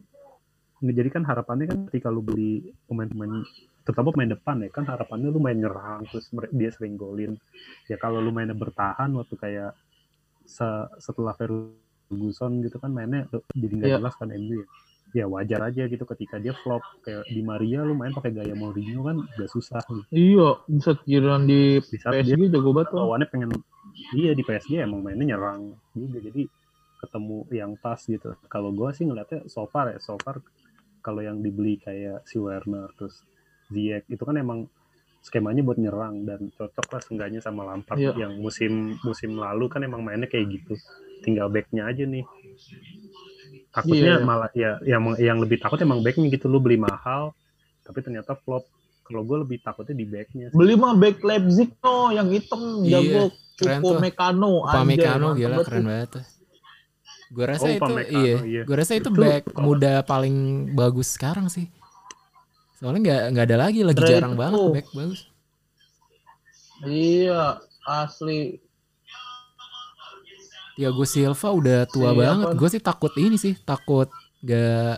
Jadi 0.81 1.09
kan 1.13 1.23
harapannya 1.29 1.65
kan 1.69 1.79
ketika 1.93 2.09
lu 2.09 2.25
beli 2.25 2.73
pemain-pemain 2.89 3.45
terutama 3.85 4.09
pemain 4.13 4.31
depan 4.33 4.55
ya 4.65 4.69
kan 4.73 4.85
harapannya 4.89 5.29
lu 5.29 5.39
main 5.41 5.57
nyerang 5.57 6.05
terus 6.09 6.25
dia 6.53 6.69
sering 6.73 6.97
golin 6.97 7.37
ya 7.89 7.97
kalau 8.01 8.17
lu 8.21 8.33
mainnya 8.33 8.57
bertahan 8.57 9.09
waktu 9.13 9.35
kayak 9.37 9.71
se- 10.45 10.89
setelah 11.01 11.33
Ferguson 11.37 12.61
gitu 12.65 12.77
kan 12.81 12.91
mainnya 12.93 13.29
jadi 13.53 13.73
nggak 13.77 13.91
Iya. 13.93 13.97
jelas 14.01 14.13
kan 14.17 14.29
MU 14.33 14.55
ya 14.61 14.67
ya 15.11 15.25
wajar 15.27 15.59
aja 15.67 15.83
gitu 15.91 16.07
ketika 16.07 16.39
dia 16.39 16.55
flop 16.63 16.79
kayak 17.03 17.27
di 17.27 17.43
Maria 17.43 17.83
lu 17.83 17.99
main 17.99 18.15
pakai 18.15 18.31
gaya 18.31 18.55
Mourinho 18.55 19.03
kan 19.03 19.17
udah 19.19 19.49
susah 19.51 19.83
gitu. 19.83 20.07
Iya, 20.15 20.47
bisa 20.71 20.91
kiran 21.03 21.43
di 21.51 21.83
di 21.83 21.97
saat 21.99 22.23
dia 22.23 22.39
PSG 22.39 22.47
jago 22.47 22.71
banget 22.71 22.95
tuh. 22.95 22.99
lawannya 23.03 23.27
pengen 23.27 23.49
iya 24.15 24.31
di 24.31 24.43
PSG 24.47 24.79
emang 24.79 25.03
mainnya 25.03 25.35
nyerang 25.35 25.75
juga 25.91 26.17
jadi 26.23 26.47
ketemu 27.03 27.37
yang 27.51 27.71
pas 27.75 27.99
gitu 27.99 28.29
kalau 28.47 28.71
gua 28.71 28.95
sih 28.95 29.03
ngeliatnya 29.03 29.49
so 29.51 29.67
far 29.67 29.91
ya 29.91 29.99
so 29.99 30.15
far 30.21 30.39
kalau 31.01 31.19
yang 31.19 31.41
dibeli 31.41 31.77
kayak 31.77 32.23
si 32.23 32.37
Werner 32.37 32.89
terus 32.95 33.25
Ziyech 33.67 34.05
itu 34.07 34.21
kan 34.21 34.37
emang 34.37 34.69
skemanya 35.21 35.61
buat 35.61 35.77
nyerang 35.77 36.25
dan 36.25 36.49
cocok 36.53 36.87
lah 36.87 37.01
seenggaknya 37.01 37.39
sama 37.39 37.61
Lampard 37.63 37.97
Iya. 37.97 38.13
yang 38.17 38.41
musim 38.41 38.97
musim 39.01 39.37
lalu 39.37 39.69
kan 39.69 39.81
emang 39.81 40.01
mainnya 40.01 40.25
kayak 40.25 40.49
gitu 40.49 40.73
tinggal 41.21 41.45
backnya 41.47 41.85
aja 41.85 42.03
nih 42.03 42.25
takutnya 43.71 44.19
Iya. 44.19 44.25
malah 44.25 44.51
ya 44.53 44.81
yang 44.83 45.01
yang 45.17 45.37
lebih 45.39 45.57
takut 45.57 45.79
emang 45.79 46.01
backnya 46.01 46.27
gitu 46.27 46.45
lu 46.45 46.59
beli 46.59 46.75
mahal 46.75 47.31
tapi 47.81 48.01
ternyata 48.01 48.35
flop 48.35 48.65
kalau 49.01 49.21
gue 49.21 49.43
lebih 49.43 49.59
takutnya 49.59 49.91
di 49.91 50.07
backnya 50.07 50.45
sih. 50.47 50.55
Beli 50.55 50.79
mah 50.79 50.95
back 50.95 51.19
Leipzig 51.19 51.75
no, 51.83 52.15
yang 52.15 52.31
hitam 52.31 52.79
Iya, 52.79 53.03
jago 53.03 53.23
keren 53.59 53.79
Upo 53.83 53.89
tuh. 53.91 53.99
Mekano. 53.99 54.53
Upamecano 54.63 55.27
anjay, 55.35 55.39
gila 55.43 55.57
keren 55.67 55.83
banget 55.83 56.09
tuh. 56.15 56.23
Gue 57.31 57.45
rasa 57.47 57.63
Oh, 57.63 57.71
itu 57.71 57.79
Upamecano, 57.79 58.19
iya, 58.19 58.35
iya. 58.43 58.61
gue 58.67 58.75
rasa 58.75 58.93
itu, 58.93 59.07
Itu 59.07 59.15
back 59.15 59.43
kalau- 59.47 59.63
muda 59.71 60.03
paling 60.03 60.35
bagus 60.75 61.15
sekarang 61.15 61.47
sih. 61.47 61.71
Soalnya 62.75 62.99
nggak 62.99 63.21
nggak 63.31 63.45
ada 63.47 63.57
lagi, 63.57 63.79
lagi 63.87 64.01
jarang 64.03 64.35
banget 64.35 64.59
oh. 64.59 64.75
back 64.75 64.87
bagus. 64.91 65.21
Iya, 66.83 67.61
asli. 67.87 68.59
Thiago 70.75 71.05
Silva 71.05 71.49
udah 71.53 71.79
tua 71.85 72.09
Siapa? 72.11 72.19
banget. 72.19 72.47
Gue 72.57 72.69
sih 72.71 72.81
takut 72.81 73.13
ini 73.15 73.37
sih, 73.37 73.53
takut 73.61 74.09
gak 74.41 74.97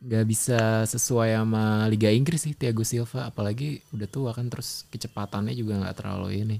nggak 0.00 0.24
bisa 0.24 0.88
sesuai 0.88 1.36
sama 1.36 1.84
Liga 1.86 2.08
Inggris 2.10 2.42
sih 2.42 2.52
Thiago 2.52 2.82
Silva. 2.82 3.30
Apalagi 3.30 3.80
udah 3.94 4.08
tua 4.10 4.30
kan, 4.34 4.50
terus 4.50 4.84
kecepatannya 4.90 5.54
juga 5.54 5.78
nggak 5.78 5.94
terlalu 5.94 6.42
ini. 6.42 6.58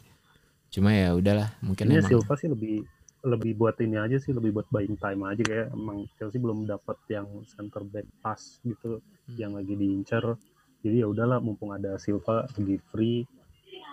Cuma 0.70 0.94
ya 0.94 1.10
udahlah, 1.12 1.50
mungkin 1.60 1.90
Kayaknya 1.90 2.00
emang. 2.00 2.12
Silva 2.14 2.34
sih 2.38 2.48
lebih 2.48 2.86
lebih 3.20 3.52
buat 3.54 3.76
ini 3.78 4.00
aja 4.00 4.16
sih 4.16 4.32
lebih 4.32 4.56
buat 4.56 4.66
buying 4.72 4.96
time 4.96 5.28
aja 5.28 5.42
kayak 5.44 5.68
emang 5.76 6.08
Chelsea 6.16 6.40
belum 6.40 6.64
dapat 6.64 6.96
yang 7.12 7.28
center 7.44 7.84
back 7.84 8.08
pas 8.20 8.40
gitu 8.64 9.00
Hmm. 9.28 9.36
yang 9.36 9.52
lagi 9.54 9.76
diincar 9.76 10.40
jadi 10.80 11.04
ya 11.04 11.06
udahlah 11.06 11.38
mumpung 11.38 11.70
ada 11.70 12.00
Silva 12.00 12.48
lagi 12.56 12.80
free 12.90 13.22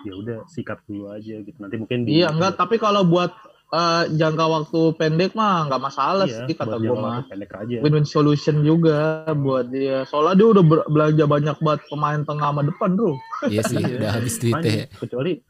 ya 0.07 0.15
udah 0.15 0.47
sikat 0.47 0.79
dulu 0.87 1.11
aja 1.11 1.43
gitu 1.43 1.57
nanti 1.59 1.75
mungkin 1.75 2.07
di 2.07 2.23
Iya, 2.23 2.31
enggak, 2.31 2.55
tapi 2.55 2.79
kalau 2.79 3.03
buat 3.03 3.35
eh, 3.67 4.03
jangka 4.15 4.45
waktu 4.47 4.81
pendek 4.95 5.35
mah 5.35 5.67
nggak 5.67 5.81
masalah 5.83 6.23
iya, 6.25 6.47
sih 6.47 6.55
kata 6.55 6.79
buat 6.79 6.87
gue 6.87 6.95
mah. 6.95 7.21
pendek 7.27 7.51
aja 7.51 7.77
Win-win 7.83 8.07
solution 8.07 8.63
juga 8.63 9.27
buat 9.35 9.67
dia. 9.67 10.07
Soalnya 10.07 10.39
dia 10.39 10.47
udah 10.55 10.63
belanja 10.87 11.23
banyak 11.27 11.57
banget 11.59 11.81
pemain 11.91 12.21
tengah 12.23 12.47
sama 12.55 12.61
depan, 12.63 12.89
Bro. 12.95 13.11
Iya 13.51 13.61
sih, 13.67 13.77
udah 13.83 14.09
habis 14.15 14.39
duitnya. 14.39 14.87
kecuali 14.95 15.43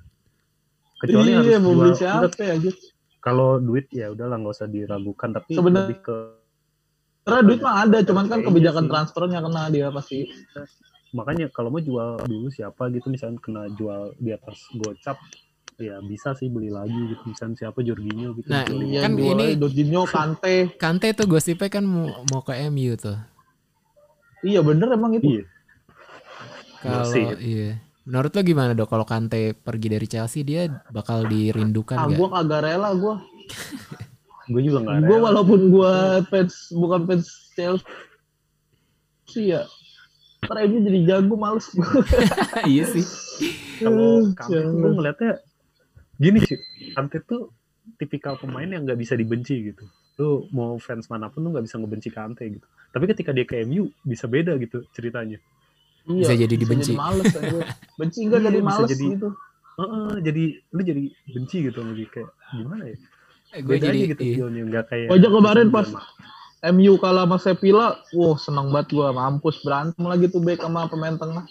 kecuali 0.98 1.30
harus 1.38 1.48
iya, 1.54 1.60
mau 1.62 1.74
beli 1.78 1.92
jual 1.94 2.00
siapa 2.02 2.42
ya, 2.42 2.56
gitu. 2.58 2.84
Kalau 3.28 3.60
duit 3.60 3.92
ya 3.92 4.08
udahlah 4.08 4.38
nggak 4.38 4.54
usah 4.54 4.68
diragukan 4.68 5.30
tapi 5.34 5.52
Sebenarnya- 5.52 5.84
lebih 5.86 6.00
ke 6.02 6.16
Karena 7.22 7.42
duit 7.44 7.60
mah 7.60 7.76
ada, 7.84 7.98
cuman 8.00 8.24
kan 8.24 8.30
Kayaknya 8.32 8.48
kebijakan 8.48 8.82
sih. 8.82 8.90
transfernya 8.90 9.40
kena 9.42 9.64
dia 9.68 9.88
pasti. 9.90 10.20
makanya 11.10 11.48
kalau 11.50 11.68
mau 11.70 11.80
jual 11.80 12.20
dulu 12.22 12.48
siapa 12.48 12.88
gitu 12.90 13.08
misalnya 13.08 13.40
kena 13.40 13.68
jual 13.70 14.12
di 14.18 14.30
atas 14.30 14.60
gocap 14.74 15.16
ya 15.78 16.00
bisa 16.02 16.32
sih 16.34 16.48
beli 16.48 16.68
lagi 16.70 16.92
gitu 16.92 17.24
misalnya 17.26 17.56
siapa 17.58 17.80
Jorginho 17.80 18.32
gitu 18.34 18.48
Nah, 18.48 18.64
Beli. 18.64 18.86
Iya, 18.90 19.02
Kan 19.02 19.12
jual 19.14 19.36
ini- 19.38 19.56
Jorginho, 19.56 20.02
Kante. 20.06 20.56
Kante 20.84 21.08
tuh 21.14 21.26
gosipnya 21.26 21.70
kan 21.70 21.84
mau, 21.84 22.08
mau 22.26 22.42
ke 22.42 22.56
MU 22.66 22.96
tuh. 22.96 23.16
Iya 24.42 24.60
bener 24.62 24.88
emang 24.90 25.12
itu. 25.14 25.28
iya 25.34 25.44
Kalau 26.78 27.12
iya. 27.38 27.80
Menurut 28.08 28.32
lo 28.32 28.42
gimana 28.42 28.72
dok 28.72 28.88
kalau 28.88 29.04
Kante 29.04 29.52
pergi 29.54 29.88
dari 29.90 30.08
Chelsea 30.08 30.42
dia 30.42 30.64
bakal 30.90 31.28
dirindukan 31.28 31.94
Ah, 31.94 32.08
nggak? 32.08 32.16
gua 32.16 32.30
kagak 32.34 32.62
rela 32.64 32.90
gua. 32.94 33.16
gue 34.48 34.62
juga 34.64 34.80
nggak 34.80 34.96
Gua 35.02 35.12
rela. 35.12 35.26
walaupun 35.28 35.60
gua 35.68 35.92
fans 36.26 36.72
bukan 36.72 37.02
fans 37.04 37.28
Chelsea 37.52 37.84
ya. 39.50 39.68
Ntar 40.40 40.64
MU 40.64 40.80
jadi 40.82 41.00
jago 41.06 41.36
males 41.36 41.68
gua. 41.70 41.84
iya 42.66 42.88
sih. 42.88 43.04
kalau 43.78 44.32
Kante 44.32 44.48
tuh 44.48 44.56
Jangan. 44.58 44.80
gue 44.80 44.92
ngeliatnya 44.94 45.32
gini 46.18 46.40
sih 46.42 46.58
Kante 46.94 47.18
tuh 47.22 47.52
tipikal 47.96 48.34
pemain 48.36 48.66
yang 48.66 48.82
nggak 48.84 48.98
bisa 48.98 49.14
dibenci 49.14 49.68
gitu 49.68 49.86
lu 50.18 50.30
mau 50.50 50.74
fans 50.78 51.06
mana 51.08 51.30
pun 51.30 51.40
lu 51.40 51.54
nggak 51.54 51.62
bisa 51.62 51.78
ngebenci 51.78 52.10
Kante 52.10 52.50
gitu 52.50 52.66
tapi 52.90 53.06
ketika 53.06 53.30
dia 53.30 53.46
ke 53.46 53.62
MU 53.62 53.86
bisa 54.02 54.26
beda 54.26 54.58
gitu 54.58 54.82
ceritanya 54.90 55.38
Iya, 56.08 56.20
Bisa 56.22 56.34
jadi 56.38 56.56
dibenci. 56.56 56.92
Jadi 56.92 56.98
males 56.98 57.26
aja. 57.30 57.60
Benci 57.96 58.20
enggak 58.22 58.40
Iya, 58.40 58.48
jadi 58.48 58.60
bisa 58.60 58.70
males 58.72 58.90
jadi- 58.90 59.12
gitu. 59.12 59.30
Heeh, 59.78 60.12
jadi 60.22 60.44
lu 60.68 60.82
jadi 60.82 61.04
benci 61.30 61.58
gitu 61.62 61.80
dia 61.94 62.08
kayak 62.08 62.30
gimana 62.50 62.84
ya 62.84 62.98
Gue 63.58 63.78
beda 63.78 63.86
jadi 63.86 64.00
gitu 64.10 64.22
iya. 64.24 64.36
feelnya 64.36 64.62
nggak 64.66 64.86
kayak 64.88 65.08
Oh, 65.08 65.16
aja 65.16 65.28
kemarin 65.30 65.68
pas 65.70 65.88
MU 66.68 66.94
kalah 66.98 67.24
sama 67.24 67.38
Sevilla, 67.38 67.88
wah 68.12 68.36
seneng 68.36 68.68
banget 68.68 68.88
gua 68.92 69.14
mampus 69.14 69.62
berantem 69.62 70.02
lagi 70.02 70.26
tuh 70.28 70.42
back 70.42 70.60
sama 70.60 70.88
pemain 70.88 71.14
tengah. 71.14 71.46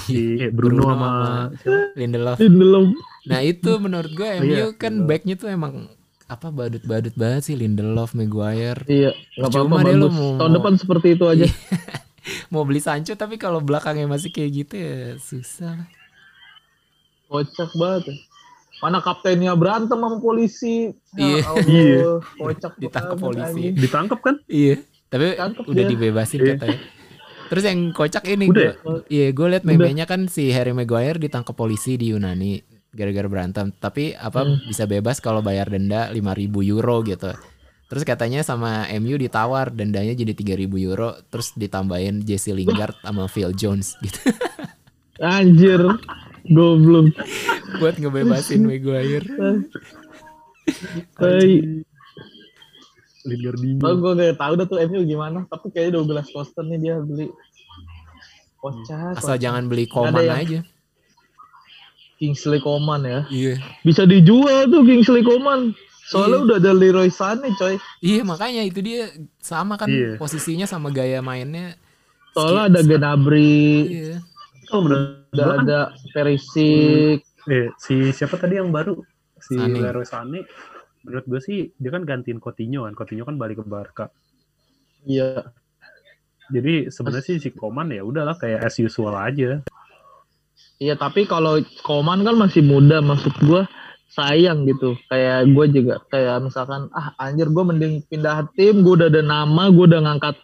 si 0.00 0.16
Bruno, 0.56 0.80
Bruno 0.80 0.82
sama 0.88 1.08
Lindelof. 1.92 2.36
Lindelof. 2.38 2.86
Nah 3.26 3.40
itu 3.42 3.70
menurut 3.76 4.10
gue 4.10 4.28
MU 4.38 4.48
Iya, 4.48 4.66
kan 4.72 5.04
backnya 5.04 5.36
tuh 5.36 5.48
emang 5.48 5.92
apa 6.24 6.48
badut-badut 6.48 7.12
banget 7.14 7.42
sih 7.42 7.54
Lindelof, 7.54 8.12
Maguire. 8.12 8.80
Iya, 8.86 9.12
enggak 9.34 9.50
Cuma 9.52 9.76
apa-apa 9.76 9.84
deh 9.84 9.94
lu 9.94 10.08
mau- 10.08 10.38
Tahun 10.38 10.52
depan 10.54 10.72
seperti 10.74 11.08
itu 11.12 11.24
aja. 11.26 11.44
Mau 12.52 12.62
beli 12.62 12.78
Sancho 12.78 13.12
tapi 13.12 13.34
kalau 13.34 13.58
belakangnya 13.58 14.06
masih 14.06 14.28
kayak 14.28 14.50
gitu 14.56 14.74
ya 14.74 14.96
susah. 15.16 15.74
lah. 15.76 15.88
Kocak 17.26 17.70
banget. 17.74 18.04
ya. 18.06 18.16
Mana 18.78 18.98
kaptennya 18.98 19.52
berantem 19.52 19.94
sama 19.94 20.16
polisi. 20.16 20.94
Iya. 21.12 21.36
Ya 21.36 21.44
Allah, 21.44 21.66
Iya. 21.66 22.10
Kocak 22.34 22.72
Ditangkap 22.78 23.16
polisi. 23.18 23.64
ditangkap 23.72 24.18
kan 24.18 24.34
Iya. 24.44 24.74
Tapi 25.08 25.26
Tangkep 25.34 25.64
udah 25.66 25.82
dia. 25.82 25.90
dibebasin 25.90 26.38
Iya. 26.38 26.54
katanya. 26.54 26.78
Terus 27.48 27.64
yang 27.64 27.80
kocak 27.90 28.24
ini 28.28 28.44
Udah 28.46 28.72
gua- 28.78 29.04
Iya, 29.08 29.26
gue 29.32 29.46
liat 29.48 29.64
memenya 29.64 30.04
kan 30.04 30.24
si 30.26 30.52
Harry 30.52 30.70
Maguire 30.70 31.16
ditangkap 31.18 31.52
polisi 31.52 31.96
di 31.96 32.12
Yunani 32.12 32.60
gara-gara 32.90 33.24
berantem. 33.24 33.72
Tapi 33.72 34.12
apa 34.12 34.44
Hmm. 34.44 34.60
bisa 34.62 34.84
bebas 34.84 35.18
kalau 35.18 35.40
bayar 35.40 35.66
denda 35.66 36.08
5.000 36.08 36.60
euro 36.62 37.00
gitu. 37.02 37.32
Terus 37.88 38.04
katanya 38.04 38.40
sama 38.40 38.84
MU 38.94 39.16
ditawar 39.16 39.68
dendanya 39.68 40.12
jadi 40.12 40.30
3.000 40.30 40.68
euro, 40.84 41.16
terus 41.26 41.52
ditambahin 41.52 42.20
Jesse 42.20 42.52
Lingard 42.52 42.92
sama 43.00 43.24
Phil 43.26 43.48
Jones 43.52 43.96
gitu 43.98 44.28
Anjir. 45.18 45.80
Goblok. 46.44 47.12
buat 47.76 47.96
ngebebasin 47.96 48.62
Maguire. 48.62 49.24
Tai. 51.14 51.52
Lingardinho 53.24 53.82
Oh, 53.82 53.94
gue 53.94 54.12
gak 54.14 54.36
tau 54.36 54.52
dah 54.54 54.64
tuh 54.64 54.78
MU 54.84 55.04
gimana. 55.04 55.44
Tapi 55.44 55.68
kayaknya 55.68 55.98
Douglas 55.98 56.28
Costa 56.28 56.60
nih 56.62 56.78
dia 56.78 56.96
beli. 56.98 57.28
Kocak. 58.56 59.16
Asal 59.16 59.36
jangan 59.36 59.64
beli 59.66 59.84
Koman 59.84 60.16
yang- 60.18 60.38
aja. 60.38 60.60
Kingsley 62.16 62.58
Coman 62.58 63.00
ya. 63.02 63.20
Iya. 63.28 63.54
Bisa 63.80 64.02
dijual 64.02 64.66
tuh 64.66 64.82
Kingsley 64.82 65.20
Coman. 65.20 65.72
Soalnya 66.08 66.38
udah 66.40 66.56
ada 66.56 66.72
Leroy 66.72 67.08
Sané 67.08 67.52
coy. 67.54 67.76
Iya, 68.00 68.24
makanya 68.24 68.64
itu 68.64 68.80
dia 68.80 69.12
sama 69.38 69.76
kan 69.76 69.86
Iya. 69.86 70.16
posisinya 70.16 70.64
sama 70.64 70.88
gaya 70.88 71.20
mainnya. 71.20 71.76
Soalnya 72.32 72.72
ada 72.72 72.80
Gnabry, 72.80 73.64
Iya. 73.84 74.16
oh 74.70 74.80
menurut 74.80 75.28
udah 75.28 75.44
gua 75.44 75.52
kan 75.52 75.60
ada 75.64 75.78
Perisic. 76.10 77.20
eh, 77.48 77.72
si 77.80 78.12
siapa 78.12 78.36
tadi 78.36 78.56
yang 78.56 78.68
baru 78.68 79.00
si 79.36 79.56
Sané. 79.56 79.80
Leroy 79.80 80.04
Sané 80.04 80.44
menurut 81.00 81.24
gue 81.24 81.40
sih 81.40 81.58
dia 81.74 81.88
kan 81.88 82.04
gantiin 82.04 82.36
Coutinho 82.36 82.84
kan 82.84 82.92
Coutinho 82.92 83.24
kan 83.24 83.36
balik 83.36 83.60
ke 83.60 83.64
Barca 83.64 84.12
Iya. 85.02 85.48
Jadi 86.48 86.88
sebenarnya 86.88 87.24
sih 87.24 87.36
si 87.38 87.48
Koman 87.48 87.88
ya 87.88 88.04
udahlah 88.04 88.36
kayak 88.36 88.64
as 88.64 88.76
usual 88.76 89.16
aja. 89.16 89.64
Iya 90.76 90.94
tapi 90.94 91.24
kalau 91.24 91.56
Koman 91.80 92.20
kan 92.20 92.36
masih 92.36 92.60
muda 92.60 93.00
maksud 93.00 93.32
gue 93.40 93.62
sayang 94.08 94.64
gitu 94.64 94.96
kayak 95.06 95.48
gue 95.48 95.66
juga 95.70 95.94
kayak 96.08 96.42
misalkan 96.42 96.88
ah 96.90 97.12
anjir 97.18 97.46
gue 97.46 97.60
mending 97.62 98.00
pindah 98.04 98.48
tim 98.52 98.80
gue 98.80 98.94
udah 98.96 99.08
ada 99.08 99.20
nama 99.20 99.68
gue 99.68 99.84
udah 99.84 100.00
ngangkat 100.00 100.36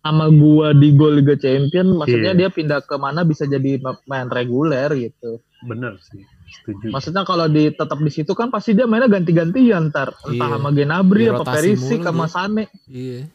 nama 0.00 0.32
gue 0.32 0.66
di 0.80 0.88
gol 0.96 1.20
Liga 1.20 1.36
Champion 1.36 1.94
maksudnya 1.94 2.32
Iya. 2.32 2.38
dia 2.38 2.48
pindah 2.48 2.80
ke 2.80 2.96
mana 2.96 3.20
bisa 3.22 3.44
jadi 3.44 3.76
main 4.04 4.28
reguler 4.28 4.88
gitu 4.96 5.44
Bener 5.60 6.00
sih, 6.00 6.24
setuju. 6.48 6.88
maksudnya 6.88 7.20
kalau 7.22 7.44
di 7.44 7.68
tetap 7.68 8.00
di 8.00 8.08
situ 8.08 8.32
kan 8.32 8.48
pasti 8.48 8.72
dia 8.72 8.88
mainnya 8.88 9.06
ganti-gantian 9.06 9.92
ntar 9.92 10.16
entah 10.24 10.48
Iya. 10.48 10.56
sama 10.56 10.68
Genabri 10.72 11.24
apa 11.28 11.44
Perisic 11.44 12.00
mulu 12.00 12.08
sama. 12.08 12.24
Sane 12.26 12.64
Iya, 12.88 13.28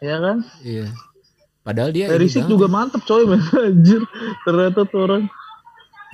ya 0.00 0.16
kan 0.20 0.38
iya. 0.62 0.88
Padahal 1.60 1.92
dia 1.92 2.08
Perisic 2.08 2.44
banget 2.44 2.52
juga 2.52 2.66
ya. 2.68 2.72
mantep 2.72 3.02
coy 3.04 3.22
anjir 3.68 4.00
ternyata 4.42 4.80
tuh 4.84 5.00
orang 5.02 5.22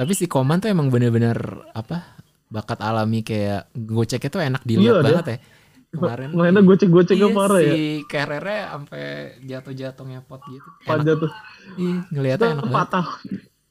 Tapi 0.00 0.12
si 0.16 0.24
Koman 0.24 0.58
tuh 0.58 0.72
emang 0.72 0.88
bener-bener 0.88 1.36
apa? 1.70 2.16
Bakat 2.48 2.80
alami 2.80 3.20
kayak 3.20 3.68
goceknya 3.76 4.30
tuh 4.32 4.40
enak 4.40 4.62
Iya, 4.64 4.68
dilihat 4.70 4.94
dia. 4.94 5.04
banget 5.04 5.26
ya. 5.28 5.38
Kemarin 5.90 6.28
mainnya 6.30 6.62
gocek-goceknya 6.62 7.28
iya, 7.28 7.34
parah 7.34 7.60
ya 7.60 7.72
si 7.74 7.80
Carrera 8.06 8.56
sampai 8.70 9.04
jatuh-jatuh 9.42 10.04
ngepot 10.06 10.40
gitu. 10.48 10.64
Enak. 10.64 10.86
Panja 10.86 11.12
tuh 11.18 11.30
Iya, 11.76 11.96
ngeliatnya 12.08 12.38
Kita 12.40 12.54
enak 12.54 12.64
banget. 12.64 12.76
patah 12.80 13.06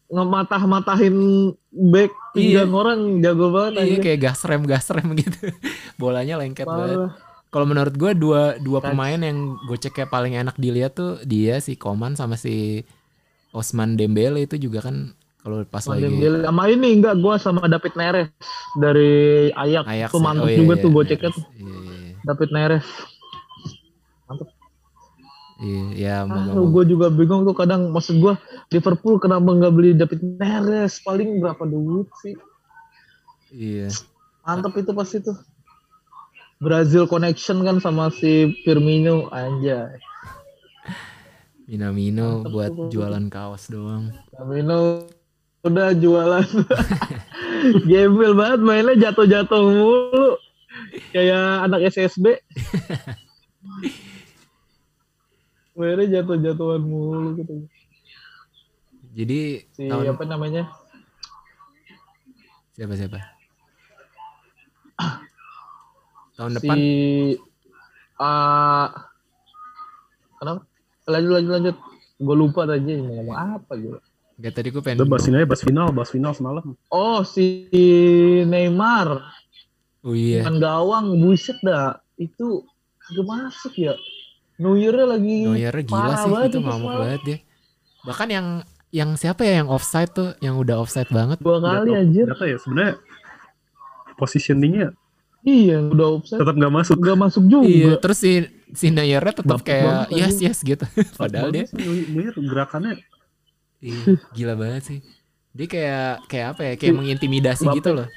ngematah-matahin 0.09 1.17
back 1.71 2.11
Iya. 2.35 2.61
tiga 2.61 2.75
orang 2.75 2.99
jago 3.19 3.49
banget 3.49 3.71
Iya 3.81 3.97
kayak 3.99 4.19
gas 4.21 4.39
rem 4.45 4.63
gas 4.63 4.87
rem 4.89 5.09
gitu. 5.21 5.49
Bolanya 5.95 6.37
lengket 6.37 6.65
banget. 6.65 6.97
Parah. 6.99 7.11
Kalau 7.49 7.65
menurut 7.65 7.95
gue 7.95 8.11
dua 8.13 8.41
dua 8.59 8.77
pemain 8.79 9.17
yang 9.17 9.57
goceknya 9.65 10.05
paling 10.05 10.37
enak 10.37 10.53
dilihat 10.55 10.93
tuh 10.93 11.17
dia 11.25 11.57
si 11.57 11.73
Koman 11.73 12.13
sama 12.13 12.37
si 12.37 12.85
Osman 13.49 13.97
Dembele 13.97 14.45
itu 14.45 14.61
juga 14.61 14.85
kan 14.85 15.17
kalau 15.39 15.63
pas 15.63 15.79
Sama 15.79 15.95
lagi 15.95 16.19
sama 16.19 16.63
ini 16.67 16.99
enggak 16.99 17.15
gua 17.23 17.39
sama 17.39 17.63
David 17.71 17.93
Neres 17.95 18.27
dari 18.75 19.11
Ajax, 19.55 19.85
Ajax 19.87 20.09
tuh 20.11 20.21
mantep 20.21 20.43
Oh, 20.43 20.51
iya, 20.51 20.57
juga 20.59 20.73
iya, 20.75 20.83
tuh 20.83 20.89
goceknya 20.91 21.29
Neres. 21.31 21.37
tuh. 21.39 21.45
Iya, 21.55 21.75
iya, 21.79 21.95
iya. 21.95 22.15
David 22.27 22.49
Neres. 22.51 22.87
Iya, 25.59 25.83
ya 25.91 26.15
ah, 26.23 26.55
gue 26.55 26.83
juga 26.87 27.11
bingung 27.11 27.43
tuh 27.43 27.51
kadang 27.51 27.91
maksud 27.91 28.23
gua 28.23 28.39
Liverpool 28.71 29.19
kenapa 29.19 29.43
nggak 29.43 29.73
beli 29.75 29.91
David 29.91 30.23
Neres? 30.39 31.03
Paling 31.03 31.43
berapa 31.43 31.63
duit 31.67 32.07
sih? 32.23 32.35
Iya. 33.51 33.91
mantep 34.43 34.75
itu 34.79 34.91
pasti 34.95 35.19
tuh. 35.19 35.35
Brazil 36.59 37.07
connection 37.07 37.63
kan 37.63 37.79
sama 37.79 38.11
si 38.11 38.51
Firmino 38.67 39.31
anjay. 39.31 39.99
Minamino 41.67 42.43
Mantep 42.43 42.51
buat 42.51 42.71
tuh. 42.75 42.87
jualan 42.91 43.25
kaos 43.29 43.67
doang. 43.69 44.11
Firmino 44.31 45.05
udah 45.63 45.91
jualan. 45.95 46.47
Gembel 47.89 48.33
banget 48.35 48.59
mainnya 48.63 48.95
jatuh-jatuh 48.95 49.63
mulu. 49.67 50.39
Kayak 51.11 51.67
anak 51.67 51.91
SSB 51.91 52.25
mainnya 55.77 56.19
jatuh-jatuhan 56.19 56.81
mulu 56.83 57.35
gitu. 57.39 57.67
Jadi 59.15 59.67
si 59.75 59.89
tahun 59.91 60.15
apa 60.15 60.23
namanya? 60.23 60.63
Siapa 62.79 62.93
siapa? 62.95 63.19
tahun 66.39 66.51
si 66.55 66.55
depan? 66.63 66.77
ah 68.19 68.87
kenapa? 70.39 70.61
Lanjut 71.09 71.31
lanjut 71.35 71.51
lanjut. 71.51 71.77
Gue 72.19 72.35
lupa 72.35 72.67
tadi 72.67 72.99
mau 72.99 73.15
ngomong 73.19 73.39
apa 73.39 73.71
gitu 73.79 73.99
Gak 74.39 74.53
tadi 74.53 74.67
gue 74.69 74.79
pengen 74.79 74.97
Udah 74.97 75.09
bahas 75.09 75.25
ini 75.25 75.35
aja, 75.35 75.45
bahas 75.45 75.61
final, 75.61 75.87
bahas 75.91 76.09
final 76.09 76.31
semalam. 76.31 76.63
oh 76.87 77.21
si 77.21 77.67
Neymar 78.43 79.19
Oh 79.99 80.15
iya. 80.15 80.41
kan 80.41 80.55
gawang 80.57 81.19
buset 81.19 81.59
dah 81.59 81.91
itu 82.15 82.63
kagak 82.97 83.25
masuk 83.25 83.73
ya 83.75 83.93
New 84.55 84.73
Year-nya 84.73 85.07
lagi 85.09 85.43
Neuer 85.45 85.75
gila 85.81 85.91
parah 85.91 86.17
sih 86.17 86.29
banget 86.29 86.49
itu 86.49 86.59
ngamuk 86.61 86.79
semalam. 86.81 86.99
banget 87.01 87.21
dia. 87.21 87.37
Bahkan 88.01 88.27
yang 88.29 88.47
yang 88.89 89.09
siapa 89.13 89.41
ya 89.41 89.53
yang 89.57 89.67
offside 89.67 90.09
tuh 90.09 90.33
yang 90.39 90.55
udah 90.55 90.79
offside 90.79 91.07
banget. 91.09 91.37
dua 91.37 91.59
kali 91.59 91.89
Nggak 91.89 92.01
anjir 92.01 92.25
tahu 92.29 92.45
ya, 92.45 92.57
sebenarnya 92.57 92.93
positioningnya 94.15 94.87
iya 95.41 95.79
udah 95.81 96.07
offside 96.17 96.39
tetap 96.39 96.55
nggak 96.55 96.73
masuk. 96.73 96.95
gak 96.97 97.17
masuk 97.17 97.43
juga 97.45 97.67
Iya, 97.67 97.93
terus 97.97 98.17
si 98.17 98.31
si 98.71 98.87
Neuer-nya 98.89 99.33
tetap 99.33 99.59
Dapet 99.59 99.65
kayak 99.65 100.11
yes 100.11 100.35
yes 100.37 100.59
gitu. 100.61 100.83
Padahal 101.19 101.49
dia 101.49 101.67
Neuer 101.73 102.35
gerakannya 102.35 102.99
iya, 103.81 104.01
gila 104.31 104.53
banget 104.53 104.83
sih. 104.85 104.99
Dia 105.49 105.65
kayak 105.65 106.09
kayak 106.27 106.47
apa 106.51 106.61
ya? 106.63 106.73
Kayak 106.75 106.95
mengintimidasi 106.95 107.63
Mbappe. 107.63 107.77
gitu 107.77 107.91
loh. 107.93 108.07